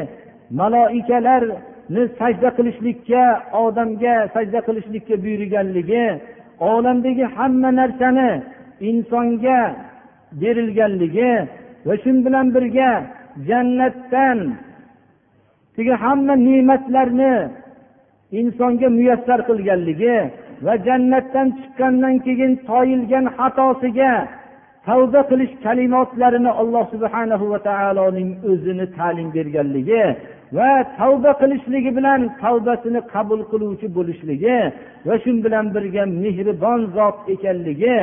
maloikalarni 0.59 2.03
sajda 2.19 2.49
qilishlikka 2.57 3.25
odamga 3.65 4.15
sajda 4.35 4.61
qilishlikka 4.67 5.15
buyurganligi 5.25 6.07
olamdagi 6.73 7.27
hamma 7.37 7.71
narsani 7.81 8.31
insonga 8.91 9.61
berilganligi 10.41 11.33
va 11.87 11.95
shu 12.03 12.11
bilan 12.25 12.47
birga 12.55 12.91
jannatdan 13.49 14.39
tigi 15.75 15.95
hamma 16.05 16.35
ne'matlarni 16.47 17.35
insonga 18.41 18.89
muyassar 18.97 19.41
qilganligi 19.49 20.17
va 20.65 20.75
jannatdan 20.87 21.49
chiqqandan 21.59 22.15
keyin 22.25 22.53
toyilgan 22.69 23.27
xatosiga 23.37 24.13
tavba 24.87 25.21
qilish 25.31 25.55
kalimotlarini 25.65 26.51
alloh 26.61 26.85
subhanahu 26.95 27.45
va 27.53 27.59
taoloning 27.69 28.31
o'zini 28.51 28.87
ta'lim 28.99 29.29
berganligi 29.37 30.05
va 30.57 30.71
tavba 30.99 31.31
qilishligi 31.41 31.91
bilan 31.99 32.21
tavbasini 32.43 33.01
qabul 33.13 33.41
qiluvchi 33.51 33.87
bo'lishligi 33.97 34.59
va 35.07 35.15
shu 35.23 35.31
bilan 35.45 35.67
birga 35.75 36.05
mehribon 36.23 36.81
zot 36.97 37.17
ekanligi 37.35 37.97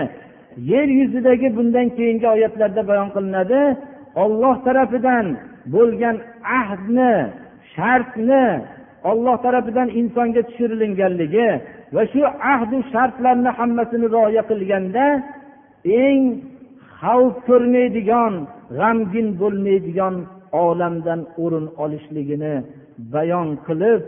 yer 0.72 0.88
yuzidagi 1.00 1.48
bundan 1.58 1.88
keyingi 1.98 2.28
oyatlarda 2.36 2.82
bayon 2.90 3.10
qilinadi. 3.16 3.62
Olloh 4.24 4.56
tarafidan 4.68 5.26
bo'lgan 5.74 6.16
ahdni 6.60 7.14
shartni 7.74 8.46
olloh 9.12 9.36
tarafidan 9.46 9.90
insonga 10.00 10.42
tushirilinganligi 10.48 11.50
va 11.96 12.04
shu 12.12 12.22
ahdu 12.54 12.78
shartlarni 12.94 13.52
hammasini 13.60 14.08
rioya 14.14 14.44
qilganda 14.50 15.06
eng 16.06 16.24
xavf 17.02 17.36
ko'rmaydigan 17.48 18.34
g'amgin 18.80 19.28
bo'lmaydigan 19.42 20.16
olamdan 20.66 21.22
o'rin 21.44 21.68
olishligini 21.84 22.56
bayon 23.14 23.50
qilib 23.68 24.02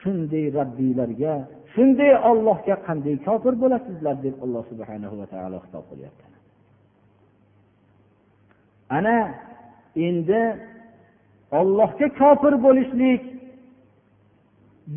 shunday 0.00 0.44
rabbiylarga 0.58 1.34
shunday 1.72 2.12
ollohga 2.30 2.76
qanday 2.86 3.16
kofir 3.26 3.54
bo'lasizlar 3.62 4.16
deb 4.26 4.34
alloh 4.44 4.62
subhana 4.70 5.08
va 5.20 5.26
taolo 5.34 5.58
xitob 5.64 5.84
qilyapti. 5.90 6.24
Ana 8.96 9.18
endi 10.06 10.42
ollohga 11.60 12.08
kofir 12.20 12.54
bo'lishlik 12.66 13.22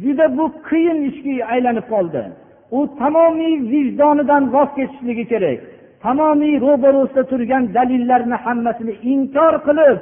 juda 0.01 0.25
bu 0.37 0.45
qiyin 0.69 0.99
ishga 1.09 1.35
aylanib 1.53 1.85
qoldi. 1.93 2.23
U 2.77 2.79
tamomiy 2.99 3.55
vijdonidan 3.71 4.43
voz 4.55 4.69
kechishligi 4.77 5.25
kerak. 5.33 5.61
Tamomiy 6.03 6.55
ro'barosida 6.65 7.23
turgan 7.31 7.63
dalillarni 7.75 8.37
hammasini 8.45 8.93
inkor 9.13 9.53
qilib 9.67 9.97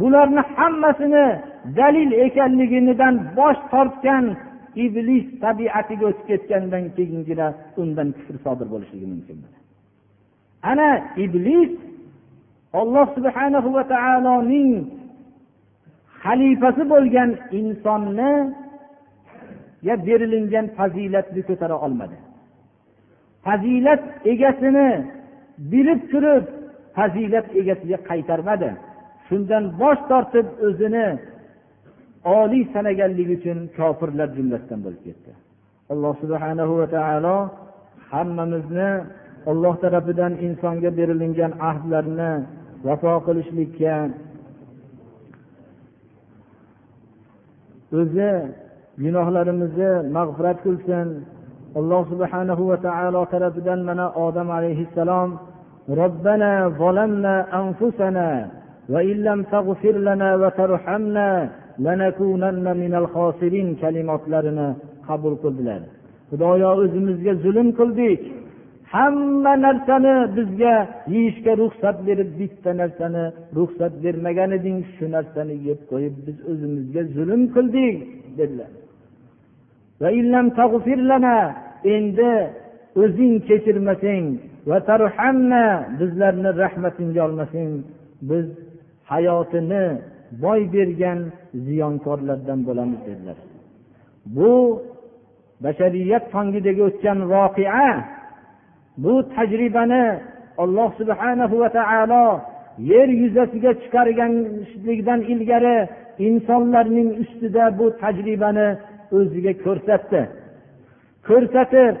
bularni 0.00 0.42
hammasini 0.56 1.26
dalil 1.78 2.10
ekanligidan 2.26 3.14
bosh 3.38 3.60
tortgan 3.72 4.24
iblis 4.84 5.26
tabiatiga 5.42 6.04
o'tib 6.10 6.26
ketgandan 6.30 6.84
keyingina 6.96 7.46
undan 7.82 8.08
kufr 8.16 8.36
sodir 8.44 8.66
bo'lishligi 8.72 9.06
mumkin 9.12 9.36
ana 10.70 10.90
iblis 11.24 11.72
olloh 12.80 13.06
subhanahu 13.16 13.68
va 13.76 13.82
taoloning 13.94 14.72
xalifasi 16.22 16.82
bo'lgan 16.92 17.30
insonni 17.58 18.32
berilingan 20.06 20.66
fazilatni 20.76 21.42
ko'tara 21.48 21.76
olmadi. 21.86 22.16
Fazilat 23.44 24.02
egasini 24.32 24.88
bilib 25.72 26.00
turib 26.12 26.44
fazilat 26.96 27.46
egasiga 27.60 27.98
qaytarmadi. 28.10 28.70
Shundan 29.26 29.64
bosh 29.80 30.00
tortib 30.10 30.46
o'zini 30.66 31.06
oliy 32.38 32.64
sanaganligi 32.74 33.34
uchun 33.38 33.58
kofirlar 33.78 34.28
jumlasidan 34.36 34.80
bo'lib 34.84 35.02
ketdi. 35.06 35.30
Alloh 35.92 36.14
subhanahu 36.22 36.72
va 36.80 36.86
taolo 36.96 37.36
hammamizni 38.10 38.90
olloh 39.50 39.74
tarafidan 39.82 40.32
insonga 40.46 40.90
berilingan 40.98 41.52
ahdlarni 41.70 42.32
vafo 42.86 43.14
qilishlikka 43.26 43.96
o'zi 48.00 48.30
gunohlarimizni 49.04 49.90
mag'firat 50.16 50.58
qilsin. 50.66 51.06
alloh 51.78 52.02
subhanahu 52.12 52.62
va 52.70 52.76
taolo 52.86 53.22
tarafidan 53.34 53.80
mana 53.88 54.06
odam 54.26 54.48
alayhissalom 54.58 55.28
robbana 56.00 56.52
zolamna 56.80 57.34
anfusana 57.60 58.30
va 58.92 59.00
illam 59.12 59.38
tag'fir 59.54 59.94
lana 60.06 60.30
va 60.42 60.50
tarhamna 60.60 61.28
lanakunanna 61.86 62.72
minal 62.82 63.06
xosirin 63.14 63.68
kalimotlarini 63.82 64.68
qabul 65.08 65.34
qildilar. 65.42 65.82
Xudoyo 66.30 66.70
o'zimizga 66.82 67.32
zulm 67.44 67.68
qildik. 67.78 68.20
Hamma 68.94 69.52
narsani 69.66 70.14
bizga 70.36 70.74
yeyishga 71.14 71.52
ruxsat 71.62 71.96
berib 72.06 72.30
bitta 72.40 72.70
narsani 72.80 73.24
ruxsat 73.58 73.92
bermagan 74.04 74.50
eding 74.58 74.78
shu 74.94 75.06
narsani 75.16 75.54
yeb 75.68 75.80
qo'yib 75.90 76.14
biz 76.26 76.38
o'zimizga 76.50 77.02
zulm 77.16 77.42
qildik 77.54 77.96
dedilar. 78.38 78.70
Endi 81.94 82.32
o'zing 83.02 83.34
kechirmasang 83.48 84.26
va 84.68 84.78
tarhamna 84.90 85.64
bizlarni 85.98 86.50
rahmatingga 86.62 87.20
olmasang 87.28 87.70
biz 88.28 88.46
hayotini 89.12 89.84
boy 90.44 90.60
bergan 90.74 91.18
ziyonkorlardan 91.66 92.58
bo'lamiz 92.68 93.00
dedilar. 93.08 93.38
Bu 94.36 94.52
bashariyat 95.64 96.24
tongidagi 96.34 96.82
o'tgan 96.88 97.18
voqea 97.34 97.90
bu 99.04 99.12
tajribani 99.34 100.04
alloh 100.62 100.90
subhanahu 101.00 101.54
va 101.62 101.68
taolo 101.78 102.26
yer 102.92 103.08
yuzasiga 103.22 103.72
chiqarganlikdan 103.82 105.20
ilgari 105.32 105.76
insonlarning 106.28 107.08
ustida 107.22 107.64
bu 107.78 107.86
tajribani 108.02 108.68
o'ziga 109.16 109.52
ko'rsatdi. 109.64 110.22
Ko'rsatib 111.28 111.94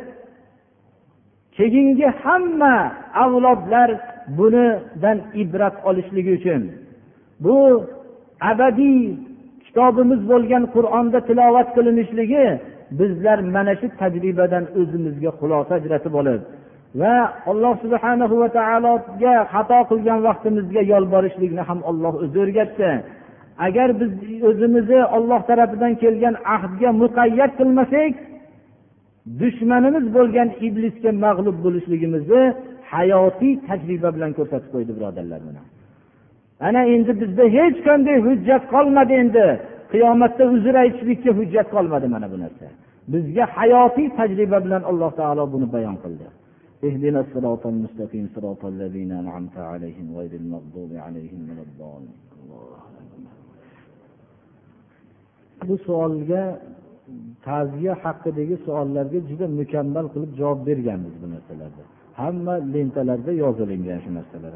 keyingi 1.56 2.08
hamma 2.22 2.76
avlodlar 3.24 3.90
bunidan 4.38 5.18
ibrat 5.42 5.76
olishligi 5.88 6.32
uchun. 6.38 6.62
Bu 7.44 7.56
abadiy 8.50 9.00
kitobimiz 9.66 10.20
bo'lgan 10.30 10.64
qur'onda 10.74 11.18
tilovat 11.28 11.68
qilinishligi 11.76 12.46
bizlar 12.98 13.38
mana 13.54 13.72
shu 13.80 13.86
tajribadan 14.00 14.64
o'zimizga 14.80 15.30
xulosa 15.38 15.72
ajratib 15.80 16.14
olib 16.20 16.40
va 17.00 17.16
alloh 17.50 17.74
subhana 17.84 18.24
va 18.42 18.48
taologa 18.58 19.34
xato 19.52 19.78
qilgan 19.90 20.18
vaqtimizga 20.28 20.82
yolborishlikni 20.92 21.62
ham 21.68 21.80
olloh 21.90 22.14
o'zi 22.24 22.38
o'rgatdi. 22.44 22.90
agar 23.67 23.89
biz 23.99 24.11
o'zimizni 24.49 24.99
olloh 25.17 25.41
tarafidan 25.49 25.93
kelgan 26.03 26.35
ahdga 26.55 26.89
muqayyat 27.03 27.51
qilmasak 27.59 28.13
dushmanimiz 29.41 30.05
bo'lgan 30.17 30.49
iblisga 30.67 31.11
mag'lub 31.25 31.57
bo'lishligimizni 31.65 32.41
hayotiy 32.93 33.53
tajriba 33.67 34.09
bilan 34.15 34.31
ko'rsatib 34.37 34.69
qo'ydi 34.75 34.91
birodarlar 34.97 35.41
mana 35.47 35.61
ana 36.67 36.81
endi 36.95 37.11
bizda 37.21 37.45
hech 37.57 37.77
qanday 37.87 38.17
hujjat 38.27 38.63
qolmadi 38.73 39.13
endi 39.23 39.45
qiyomatda 39.93 40.43
uzr 40.55 40.73
aytishlikka 40.83 41.31
hujjat 41.39 41.67
qolmadi 41.75 42.07
mana 42.15 42.27
bu 42.33 42.37
narsa 42.43 42.67
bizga 43.13 43.43
hayotiy 43.57 44.07
tajriba 44.19 44.57
bilan 44.65 44.83
alloh 44.91 45.11
taolo 45.19 45.43
buni 45.53 45.67
bayon 45.75 45.97
qildi 46.05 46.27
اهدنا 46.87 47.19
الصراط 47.25 47.63
المستقيم 47.73 48.25
صراط 48.35 48.61
الذين 48.73 49.11
أنعمت 49.21 49.57
عليهم 49.71 50.07
غير 50.17 50.33
المغضوب 50.41 50.91
عليهم 51.05 51.41
ولا 51.49 51.63
الضالين 51.67 52.15
Bu 55.68 55.76
savolga 55.86 56.42
ta'ziya 57.46 57.92
haqidagi 58.04 58.56
savollarga 58.66 59.18
juda 59.30 59.46
mukammal 59.60 60.06
qilib 60.14 60.30
javob 60.40 60.60
berganmiz 60.68 61.14
bu 61.22 61.26
narsalarda. 61.34 61.82
Hamma 62.20 62.54
lentalarda 62.74 63.32
yozilingan 63.42 63.98
shu 64.04 64.10
narsalar 64.18 64.54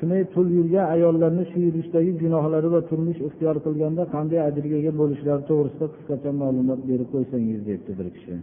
shunday 0.00 0.22
pul 0.34 0.46
yurgan 0.58 0.86
ayollarni 0.94 1.44
shu 1.50 1.58
yurishdagi 1.66 2.12
gunohlari 2.22 2.68
va 2.74 2.80
turmush 2.90 3.20
ixtiyor 3.28 3.56
qilganda 3.66 4.02
qanday 4.14 4.40
ajrga 4.48 4.76
ega 4.80 4.92
bo'lishlari 5.00 5.42
to'g'risida 5.50 5.86
qisqacha 5.94 6.30
ma'lumot 6.42 6.80
berib 6.90 7.08
qo'ysangiz 7.14 7.60
debdi 7.68 7.92
bir 7.98 8.08
kishi. 8.14 8.34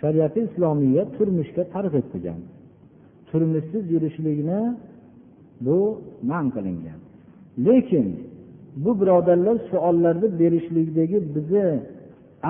Shariati 0.00 0.40
islomiya 0.48 1.02
turmushga 1.16 1.62
targ'ib 1.74 2.06
qilgan. 2.12 2.40
Turmushsiz 3.30 3.84
yurishlikni 3.94 4.60
bu 5.66 5.78
man 6.30 6.46
qilingan. 6.56 7.00
Lekin 7.58 8.06
bu 8.76 9.00
birodarlar 9.00 9.56
savollarni 9.70 10.38
berishlikdagi 10.40 11.18
bizni 11.34 11.66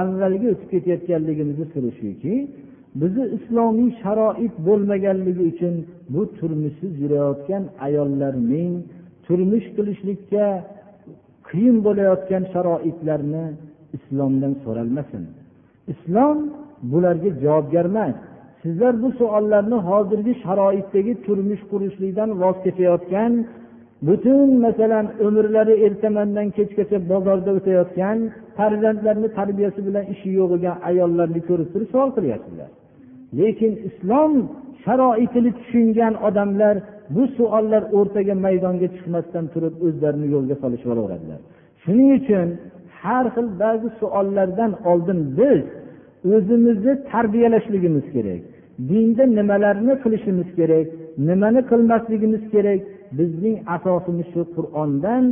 avvalgi 0.01 0.47
o'tib 0.53 0.69
ketayotganligimizni 0.73 1.67
siri 1.73 1.91
shuki 2.01 2.35
bizni 3.01 3.25
islomiy 3.37 3.91
sharoit 4.03 4.55
bo'lmaganligi 4.67 5.43
uchun 5.53 5.75
bu 6.15 6.23
turmushsiz 6.39 6.93
yurayotgan 7.03 7.63
ayollarning 7.87 8.73
turmush 9.27 9.67
qilishlikka 9.77 10.47
qiyin 11.49 11.77
bo'layotgan 11.87 12.43
sharoitlarni 12.55 13.45
islomdan 13.97 14.53
so'ralmasin. 14.65 15.23
Islom 15.93 16.39
bularga 16.93 17.31
javobgar 17.43 17.87
emas. 17.93 18.17
Sizlar 18.63 18.95
bu 19.03 19.09
savollarni 19.21 19.79
hozirgi 19.89 20.33
sharoitdagi 20.45 21.13
turmush 21.27 21.63
qurishlikdan 21.71 22.31
voz 22.43 22.57
kechayotgan 22.65 23.33
butun 24.07 24.49
masalan 24.65 25.07
umrlari 25.27 25.75
ertamandan 25.87 26.49
kechgacha 26.57 26.99
bozorda 27.13 27.51
o'tayotgan 27.59 28.19
farzandlarni 28.57 29.29
tarbiyasi 29.39 29.81
bilan 29.87 30.05
ishi 30.15 30.29
yo'q 30.39 30.49
bo'lgan 30.53 30.77
ayollarni 30.91 31.41
ko'rib 31.49 31.69
turib 31.73 31.89
savol 31.95 32.11
qilyapsizlar. 32.17 32.71
Lekin 33.39 33.73
islom 33.89 34.33
sharoitini 34.85 35.51
tushungan 35.59 36.15
odamlar 36.29 36.77
bu 37.15 37.23
savollar 37.37 37.83
o'rtaga 37.99 38.35
maydonga 38.47 38.89
chiqmasdan 38.97 39.45
turib 39.55 39.75
o'zlarini 39.87 40.27
yo'lga 40.35 40.55
solishib 40.63 40.89
olaveradilar 40.95 41.41
shuning 41.83 42.11
uchun 42.19 42.49
har 43.01 43.27
xil 43.35 43.49
ba'zi 43.63 43.89
savollardan 44.01 44.73
oldin 44.91 45.19
biz 45.39 45.63
o'zimizni 46.35 46.93
tarbiyalashligimiz 47.13 48.07
kerak 48.15 48.43
dinda 48.91 49.25
nimalarni 49.39 49.95
qilishimiz 50.05 50.49
kerak 50.59 50.87
nimani 51.29 51.61
qilmasligimiz 51.71 52.43
kerak 52.55 52.81
bizning 53.19 53.57
asosimiz 53.75 54.27
shu 54.33 54.43
qur'ondan 54.57 55.25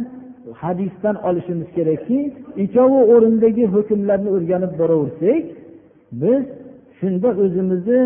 hadisdan 0.62 1.16
olishimiz 1.28 1.68
kerakki 1.76 2.18
ikkovi 2.64 3.00
o'rindagi 3.14 3.64
hukmlarni 3.74 4.28
o'rganib 4.36 4.72
boraversak 4.80 5.42
biz 6.22 6.42
shunda 6.98 7.28
o'zimizni 7.42 8.00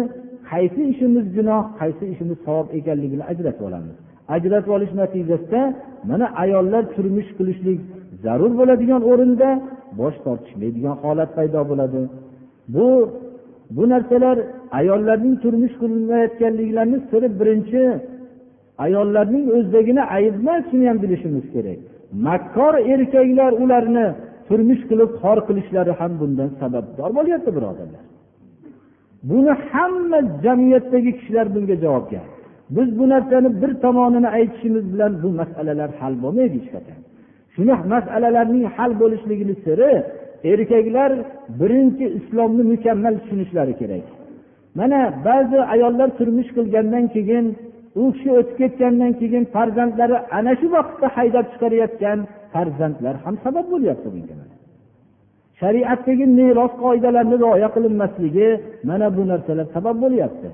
qaysi 0.51 0.81
ishimiz 0.93 1.27
gunoh 1.37 1.62
qaysi 1.81 2.05
ishimiz 2.12 2.39
savob 2.47 2.66
ekanligini 2.79 3.24
ajratib 3.31 3.64
olamiz. 3.68 3.97
Ajratib 4.35 4.70
olish 4.77 4.93
natijasida 5.01 5.61
mana 6.11 6.27
ayollar 6.43 6.83
turmush 6.95 7.31
qilishlik 7.39 7.81
zarur 8.24 8.53
bo'ladigan 8.61 9.03
o'rinda 9.11 9.49
bosh 10.01 10.16
tortishmaydigan 10.24 10.97
holat 11.05 11.31
paydo 11.37 11.61
bo'ladi. 11.70 12.01
Bu 12.74 12.87
bu 13.77 13.85
narsalar 13.93 14.37
ayollarning 14.81 15.35
turmush 15.43 15.74
qurilmayotganliklarini 15.81 16.99
siri 17.11 17.29
birinchi 17.41 17.83
ayollarning 18.85 19.45
o'zidagina 19.57 20.03
ayb 20.16 20.35
emas 20.41 20.62
shuni 20.70 20.85
ham 20.91 20.99
bilishimiz 21.05 21.47
kerak. 21.55 21.79
Makkor 22.27 22.74
erkaklar 22.93 23.53
ularni 23.62 24.07
turmush 24.49 24.83
qilib 24.91 25.11
xor 25.20 25.39
qilishlari 25.49 25.93
ham 26.01 26.12
bundan 26.20 26.51
sababdor 26.61 27.11
bo'lyapti 27.18 27.51
birodarlar. 27.57 28.05
Buni 29.31 29.53
hamma 29.70 30.18
jamiyatdagi 30.45 31.11
kishilar 31.18 31.47
bunga 31.55 31.77
javobgar 31.85 32.27
biz 32.70 32.99
bu 32.99 33.09
narsani 33.09 33.62
bir 33.62 33.72
tomonini 33.85 34.29
aytishimiz 34.29 34.85
bilan 34.93 35.12
bu 35.22 35.29
masalalar 35.41 35.91
hal 36.01 36.14
bo'lmaydi 36.22 36.55
hech 36.59 36.68
qachon. 36.74 36.99
Shuni 37.55 37.74
masalalarning 37.95 38.64
hal 38.77 38.93
bo'lishligini 39.01 39.55
siri 39.64 39.93
erkaklar 40.53 41.12
birinchi 41.61 42.07
islomni 42.18 42.62
mukammal 42.72 43.14
tushunishlari 43.20 43.74
kerak. 43.81 44.05
Mana 44.79 45.01
ba'zi 45.29 45.59
ayollar 45.74 46.09
turmush 46.18 46.51
qilgandan 46.57 47.05
keyin 47.14 47.47
u 48.01 48.03
kishi 48.14 48.30
o'tib 48.38 48.57
ketgandan 48.61 49.12
keyin 49.20 49.44
farzandlari 49.55 50.16
ana 50.38 50.53
shu 50.61 50.66
vaqtda 50.76 51.07
haydab 51.16 51.47
chiqarayotgan 51.53 52.18
farzandlar 52.53 53.14
ham 53.24 53.34
sabab 53.44 53.66
bo'lyapti 53.72 54.09
bunga 54.14 54.34
shariatdagi 55.61 56.24
meros 56.38 56.72
qoidalarini 56.84 57.36
rioya 57.42 57.68
qilinmasligi 57.74 58.49
mana 58.88 59.07
bu 59.16 59.22
narsalar 59.30 59.66
sabab 59.76 59.97
bo'lyapti. 60.05 60.49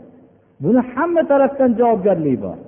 Buni 0.62 0.80
hamma 0.93 1.22
tarafdan 1.32 1.70
javobgarlik 1.80 2.36
bor. 2.45 2.59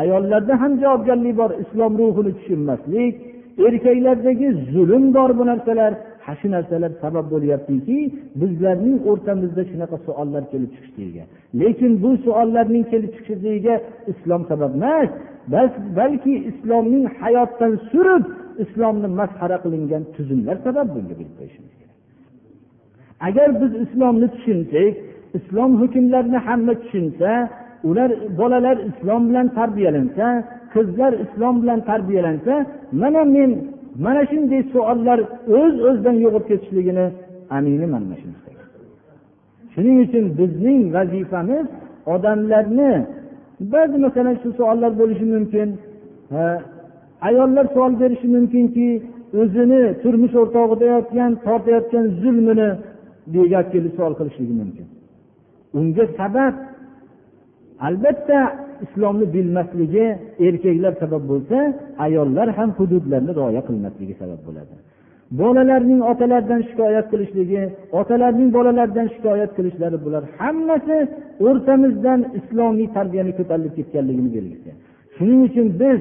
Ayollarda 0.00 0.54
ham 0.62 0.72
javobgarlik 0.82 1.34
bor 1.40 1.50
islom 1.62 1.92
ruhini 2.00 2.32
tushunmaslik 2.38 3.14
erkaklardagi 3.66 4.48
zulm 4.72 5.04
bor 5.16 5.30
bu 5.38 5.44
narsalar. 5.50 5.92
Ha 6.24 6.32
shu 6.40 6.46
narsalar 6.54 6.92
sabab 7.02 7.26
bo'lyaptiki 7.34 7.98
bizlarning 8.40 8.96
o'rtamizda 9.10 9.62
shunaqa 9.70 9.96
savollar 10.06 10.42
kelib 10.52 10.70
chiqishligiga 10.74 11.24
lekin 11.60 11.92
bu 12.02 12.10
savollarning 12.24 12.84
kelib 12.92 13.10
chiqishligiga 13.16 13.74
islom 14.12 14.42
sabab 14.50 14.72
emas 14.78 15.10
balki 15.98 16.34
islomning 16.50 17.04
hayotdan 17.20 17.72
surib 17.90 18.24
islomni 18.64 19.08
masxara 19.20 19.56
qilingan 19.64 20.02
tuzumlar 20.14 20.56
sabab 20.66 20.86
bunga 20.94 21.14
bilib 21.20 21.34
qo'yishimiz 21.38 21.72
kerak. 21.78 21.96
Agar 23.28 23.48
biz 23.60 23.72
islomni 23.84 24.28
tushunsak 24.34 24.94
islom 25.38 25.70
hukmlarini 25.80 26.38
hamma 26.46 26.74
tushunsa 26.82 27.30
ular 27.88 28.10
bolalar 28.38 28.76
islom 28.90 29.22
bilan 29.28 29.46
tarbiyalansa 29.58 30.26
qizlar 30.74 31.12
islom 31.24 31.54
bilan 31.62 31.80
tarbiyalansa 31.90 32.54
mana 33.00 33.22
men 33.36 33.50
mana 34.04 34.22
shunday 34.30 34.62
savollar 34.72 35.18
o'z 35.58 35.74
o'zidan 35.88 36.16
yo'qolib 36.24 36.46
ketishligini 36.50 37.06
aminiman 37.56 38.02
mana 38.08 38.16
shunisi 38.22 38.50
shuning 39.74 39.96
uchun 40.04 40.24
bizning 40.38 40.80
vazifamiz 40.96 41.66
odamlarni 42.14 42.92
ba'zi 43.72 43.96
masalan 44.04 44.36
shu 44.42 44.48
savollar 44.58 44.92
bo'lishi 45.00 45.26
mumkin 45.34 45.68
ayollar 47.28 47.64
savol 47.74 47.92
berishi 48.02 48.26
mumkinki 48.36 48.88
o'zini 49.40 49.82
turmush 50.02 50.34
o'rtog'ida 50.42 50.86
tortayotgan 51.46 52.04
zulmini 52.22 52.68
gap 53.52 53.66
kelib 53.72 53.92
savol 53.98 54.14
qilishligi 54.18 54.54
mumkin. 54.60 54.86
Unga 55.78 56.04
sabab 56.18 56.54
albatta 57.80 58.40
islomni 58.84 59.26
bilmasligi 59.34 60.06
erkaklar 60.46 60.92
sabab 61.02 61.22
bo'lsa 61.30 61.58
ayollar 62.06 62.48
ham 62.58 62.70
hududlarni 62.78 63.32
rioya 63.38 63.62
qilmasligi 63.68 64.14
sabab 64.22 64.40
bo'ladi. 64.46 64.74
Bolalarning 65.40 66.00
otalaridan 66.12 66.62
shikoyat 66.68 67.06
qilishligi 67.12 67.62
otalarning 68.00 68.50
bolalardan 68.56 69.06
shikoyat 69.14 69.50
qilishlari 69.56 69.98
bular 70.04 70.22
hammasi 70.38 70.96
o'rtamizdan 71.46 72.20
islomiy 72.38 72.88
tarbiyani 72.96 73.32
ko'tarilib 73.38 73.74
ketganligini 73.78 74.30
belgisi. 74.36 74.70
Shuning 75.16 75.40
uchun 75.48 75.66
biz 75.82 75.98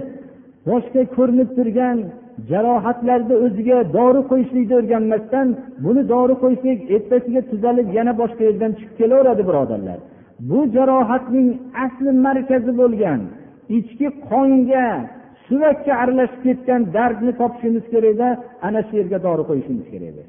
boshqa 0.70 1.02
ko'rinib 1.16 1.50
turgan 1.58 1.98
jarohatlarni 2.52 3.36
o'ziga 3.46 3.80
dori 3.98 4.22
qo'yishlikni 4.32 4.76
o'rganmasdan 4.80 5.48
buni 5.86 6.02
dori 6.14 6.36
qo'ysak 6.44 6.78
ertasiga 6.96 7.42
tuzalib 7.52 7.88
yana 7.98 8.14
boshqa 8.22 8.42
yerdan 8.50 8.72
chiqib 8.78 8.96
kelaveradi 9.00 9.44
birodarlar. 9.50 10.00
Bu 10.50 10.60
jarohatning 10.76 11.50
asli 11.86 12.12
markazi 12.26 12.72
bo'lgan 12.82 13.22
ichki 13.78 14.08
qonga 14.30 14.88
suvakka 15.48 15.94
aralashib 16.02 16.42
ketgan 16.46 16.82
dardni 16.96 17.32
topishimiz 17.42 17.86
kerakda 17.94 18.28
ana 18.68 18.82
shu 18.88 18.94
yerga 19.00 19.18
dori 19.26 19.44
qo'yishimiz 19.50 19.88
kerak 19.94 20.10
edi 20.12 20.24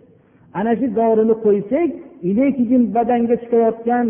ana 0.58 0.72
shu 0.78 0.86
dorini 0.98 1.34
qo'ysak 1.46 1.90
keyin 2.58 2.82
badanga 2.96 3.34
chiqayotgan 3.42 4.06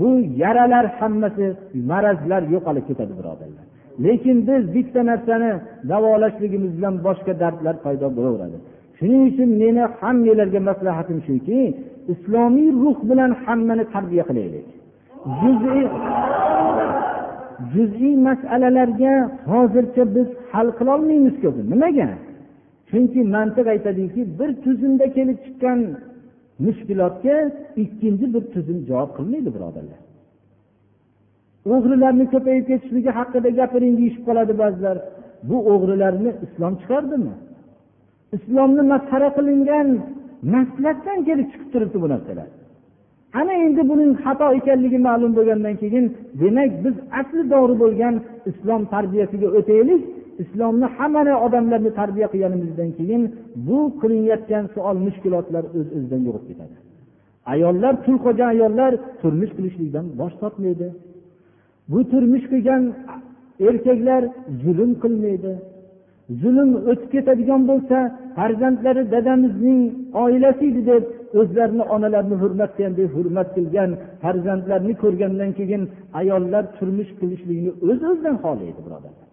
bu 0.00 0.08
yaralar 0.42 0.86
hammasi 0.98 1.46
marazlar 1.90 2.42
yo'qolib 2.54 2.84
ketadi 2.90 3.12
birodarlar. 3.18 3.64
Lekin 4.04 4.36
biz 4.48 4.62
bitta 4.74 5.00
narsani 5.10 5.50
davolashligimiz 5.90 6.72
bilan 6.78 6.94
boshqa 7.06 7.32
dardlar 7.42 7.76
paydo 7.84 8.06
bo'laveradi. 8.16 8.58
Shuning 8.98 9.22
uchun 9.30 9.48
meni 9.62 9.82
hammalarga 10.00 10.60
maslahatim 10.70 11.18
shuki 11.28 11.60
islomiy 12.12 12.68
ruh 12.82 12.98
bilan 13.10 13.30
hammani 13.44 13.84
tarbiya 13.94 14.24
qilaylik. 14.28 14.66
Juz'iy 15.40 15.84
juz'iy 17.72 18.16
masalalarga 18.28 19.14
hozircha 19.52 20.04
biz 20.16 20.28
hal 20.52 20.68
qilolmaymiz 20.78 21.36
ko'pi 21.44 21.60
nimaga? 21.72 22.08
Chunki 22.90 23.20
mantiq 23.34 23.66
aytadiki 23.74 24.20
bir 24.38 24.50
tuzumda 24.64 25.06
kelib 25.16 25.38
chiqqan 25.44 25.80
mushkulotga 26.64 27.36
ikkinchi 27.82 28.26
bir 28.34 28.42
tuzum 28.54 28.78
javob 28.88 29.10
qilmaydi 29.16 29.50
birodarlar. 29.56 30.00
O'g'rilarni 31.74 32.24
ko'payib 32.34 32.64
ketishligi 32.70 33.10
haqida 33.18 33.50
gapiring 33.60 33.94
deyishib 34.00 34.22
qoladi 34.28 34.54
ba'zilar. 34.62 34.96
Bu 35.48 35.56
o'g'rilarni 35.72 36.30
islom 36.46 36.74
chiqardimi? 36.80 37.34
Islomni 38.36 38.82
masxara 38.92 39.28
qilingan 39.36 39.88
maslakdan 40.54 41.18
kelib 41.28 41.46
chiqib 41.52 41.68
turibdi 41.72 41.98
bu 42.04 42.08
narsalar. 42.14 42.48
Ana 43.38 43.52
endi 43.64 43.82
buning 43.90 44.12
xato 44.24 44.46
ekanligi 44.58 44.98
ma'lum 45.08 45.32
bo'lgandan 45.38 45.74
keyin 45.82 46.04
demak 46.42 46.70
biz 46.84 46.94
asli 47.20 47.42
to'g'ri 47.52 47.74
bo'lgan 47.82 48.14
islom 48.50 48.82
tarbiyasiga 48.94 49.48
o'taylik. 49.58 50.02
Islomni 50.44 50.86
hammani 50.96 51.34
odamlarni 51.46 51.90
tarbiya 52.00 52.28
qilganimizdan 52.32 52.90
keyin 52.98 53.22
bu 53.66 53.78
qilinayotgan 54.00 54.64
savol 54.74 54.96
mushkulotlar 55.06 55.64
o'z 55.64 55.74
öz 55.80 55.88
o'zidan 55.96 56.20
yo'qolib 56.26 56.46
ketadi. 56.50 56.74
Ayollar 57.52 57.94
tul 58.04 58.16
qolgan 58.24 58.48
ayollar 58.54 58.92
turmush 59.20 59.52
qilishlikdan 59.56 60.06
bosh 60.20 60.34
tortmaydi. 60.42 60.88
Bu 61.92 62.00
turmush 62.12 62.46
qilgan 62.52 62.82
erkaklar 63.68 64.22
zulm 64.62 64.92
qilmaydi. 65.02 65.52
Zulm 66.42 66.70
o'tib 66.90 67.08
ketadigan 67.14 67.62
bo'lsa 67.70 67.98
farzandlari 68.36 69.02
dadamizning 69.14 69.80
oilasi 70.24 70.64
edi 70.70 70.82
deb 70.90 71.04
o'zlarini 71.38 71.84
onalarini 71.94 72.36
hurmat 72.42 72.70
qilgandek 72.76 73.08
hurmat 73.16 73.48
qilgan 73.56 73.90
farzandlarni 74.22 74.94
ko'rgandan 75.02 75.50
keyin 75.58 75.82
ayollar 76.20 76.64
turmush 76.76 77.10
qilishlikni 77.20 77.70
o'z 77.82 77.90
öz 77.90 78.00
o'zidan 78.10 78.36
xohlaydi 78.44 78.80
birodarlar 78.86 79.28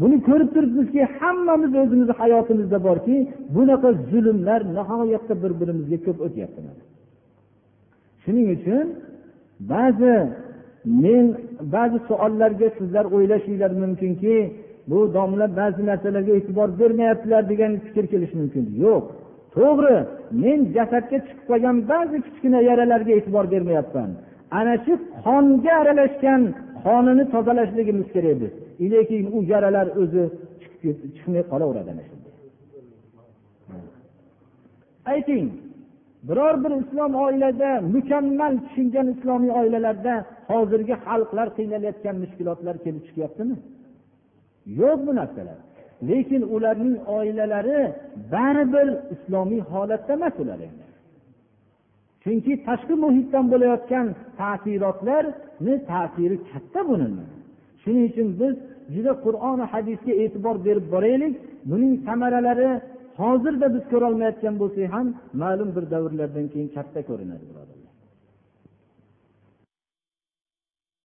buni 0.00 0.16
ko'rib 0.28 0.50
turibmizki 0.54 1.00
hammamiz 1.18 1.72
o'zimizni 1.82 2.14
hayotimizda 2.20 2.78
borki 2.88 3.16
bunaqa 3.56 3.88
zulmlar 4.10 4.60
nihoyatda 4.76 5.34
bir 5.42 5.52
birimizga 5.60 5.98
ko'p 6.06 6.18
o'tyapti 6.26 6.60
shuning 8.24 8.46
uchun 8.56 8.86
ba'zi 9.72 10.14
men 11.04 11.26
ba'zi 11.74 11.98
savollarga 12.08 12.68
sizlar 12.78 13.04
o'ylashinglar 13.16 13.70
mumkinki 13.82 14.36
bu 14.90 15.14
domla 15.14 15.56
ba'zi 15.56 15.86
narsalarga 15.86 16.32
e'tibor 16.38 16.68
bermayaptilar 16.80 17.42
degan 17.52 17.72
fikr 17.86 18.04
kelishi 18.12 18.36
mumkin. 18.42 18.64
Yo'q. 18.84 19.04
To'g'ri 19.56 19.96
men 20.42 20.60
jasadga 20.76 21.18
chiqib 21.26 21.40
qolgan 21.50 21.76
ba'zi 21.90 22.16
kichkina 22.26 22.60
yaralarga 22.70 23.12
e'tibor 23.18 23.44
bermayapman. 23.54 24.10
Ana 24.58 24.74
shu 24.84 24.92
qonga 25.26 25.72
aralashgan 25.82 26.42
qonini 26.84 27.24
tozalashligimiz 27.34 28.08
kerak 28.14 28.36
biz 28.42 28.52
lekin 28.92 29.22
u 29.36 29.38
yaralar 29.52 29.86
o'zi 30.02 30.24
chiqmay 31.16 31.42
qolaveradi 31.52 31.88
ana 31.94 32.02
shunday. 32.08 32.34
Ayting 35.12 35.46
biror 36.28 36.54
bir 36.64 36.72
islom 36.82 37.12
oilada 37.24 37.70
mukammal 37.94 38.54
tushungan 38.64 39.06
islomiy 39.14 39.52
oilalarda 39.60 40.14
hozirgi 40.50 40.94
xalqlar 41.06 41.48
qiynalayotgan 41.56 42.16
mushkulotlar 42.22 42.76
kelib 42.84 43.02
chiqyaptimi? 43.08 43.56
Yo'q 44.80 44.98
bu 45.06 45.12
narsalar. 45.20 45.58
Lekin 46.08 46.42
ularning 46.54 46.96
oilalari 47.16 47.80
baribir 48.32 48.88
islomiy 49.14 49.62
holatda 49.72 50.12
emas 50.18 50.34
ular 50.42 50.60
endi. 50.68 50.84
Chunki 52.22 52.52
tashqi 52.66 52.94
muhitdan 53.04 53.44
bo'layotgan 53.52 54.06
ta'sirotlarni 54.40 55.74
ta'siri 55.90 56.36
katta 56.50 56.80
buni 56.88 57.08
shuning 57.82 58.04
uchun 58.10 58.28
biz 58.40 58.54
juda 58.94 59.12
qur'oni 59.24 59.64
hadisga 59.72 60.12
e'tibor 60.22 60.56
berib 60.66 60.86
boraylik. 60.94 61.32
Buning 61.70 61.94
samaralari 62.06 62.70
hozirda 63.20 63.66
biz 63.74 63.84
ko'rolmayotgan 63.92 64.54
bo'lsak 64.62 64.86
ham 64.94 65.06
ma'lum 65.42 65.70
bir 65.76 65.84
davrlardan 65.92 66.46
keyin 66.52 66.68
katta 66.76 67.00
ko'rinadi 67.08 67.46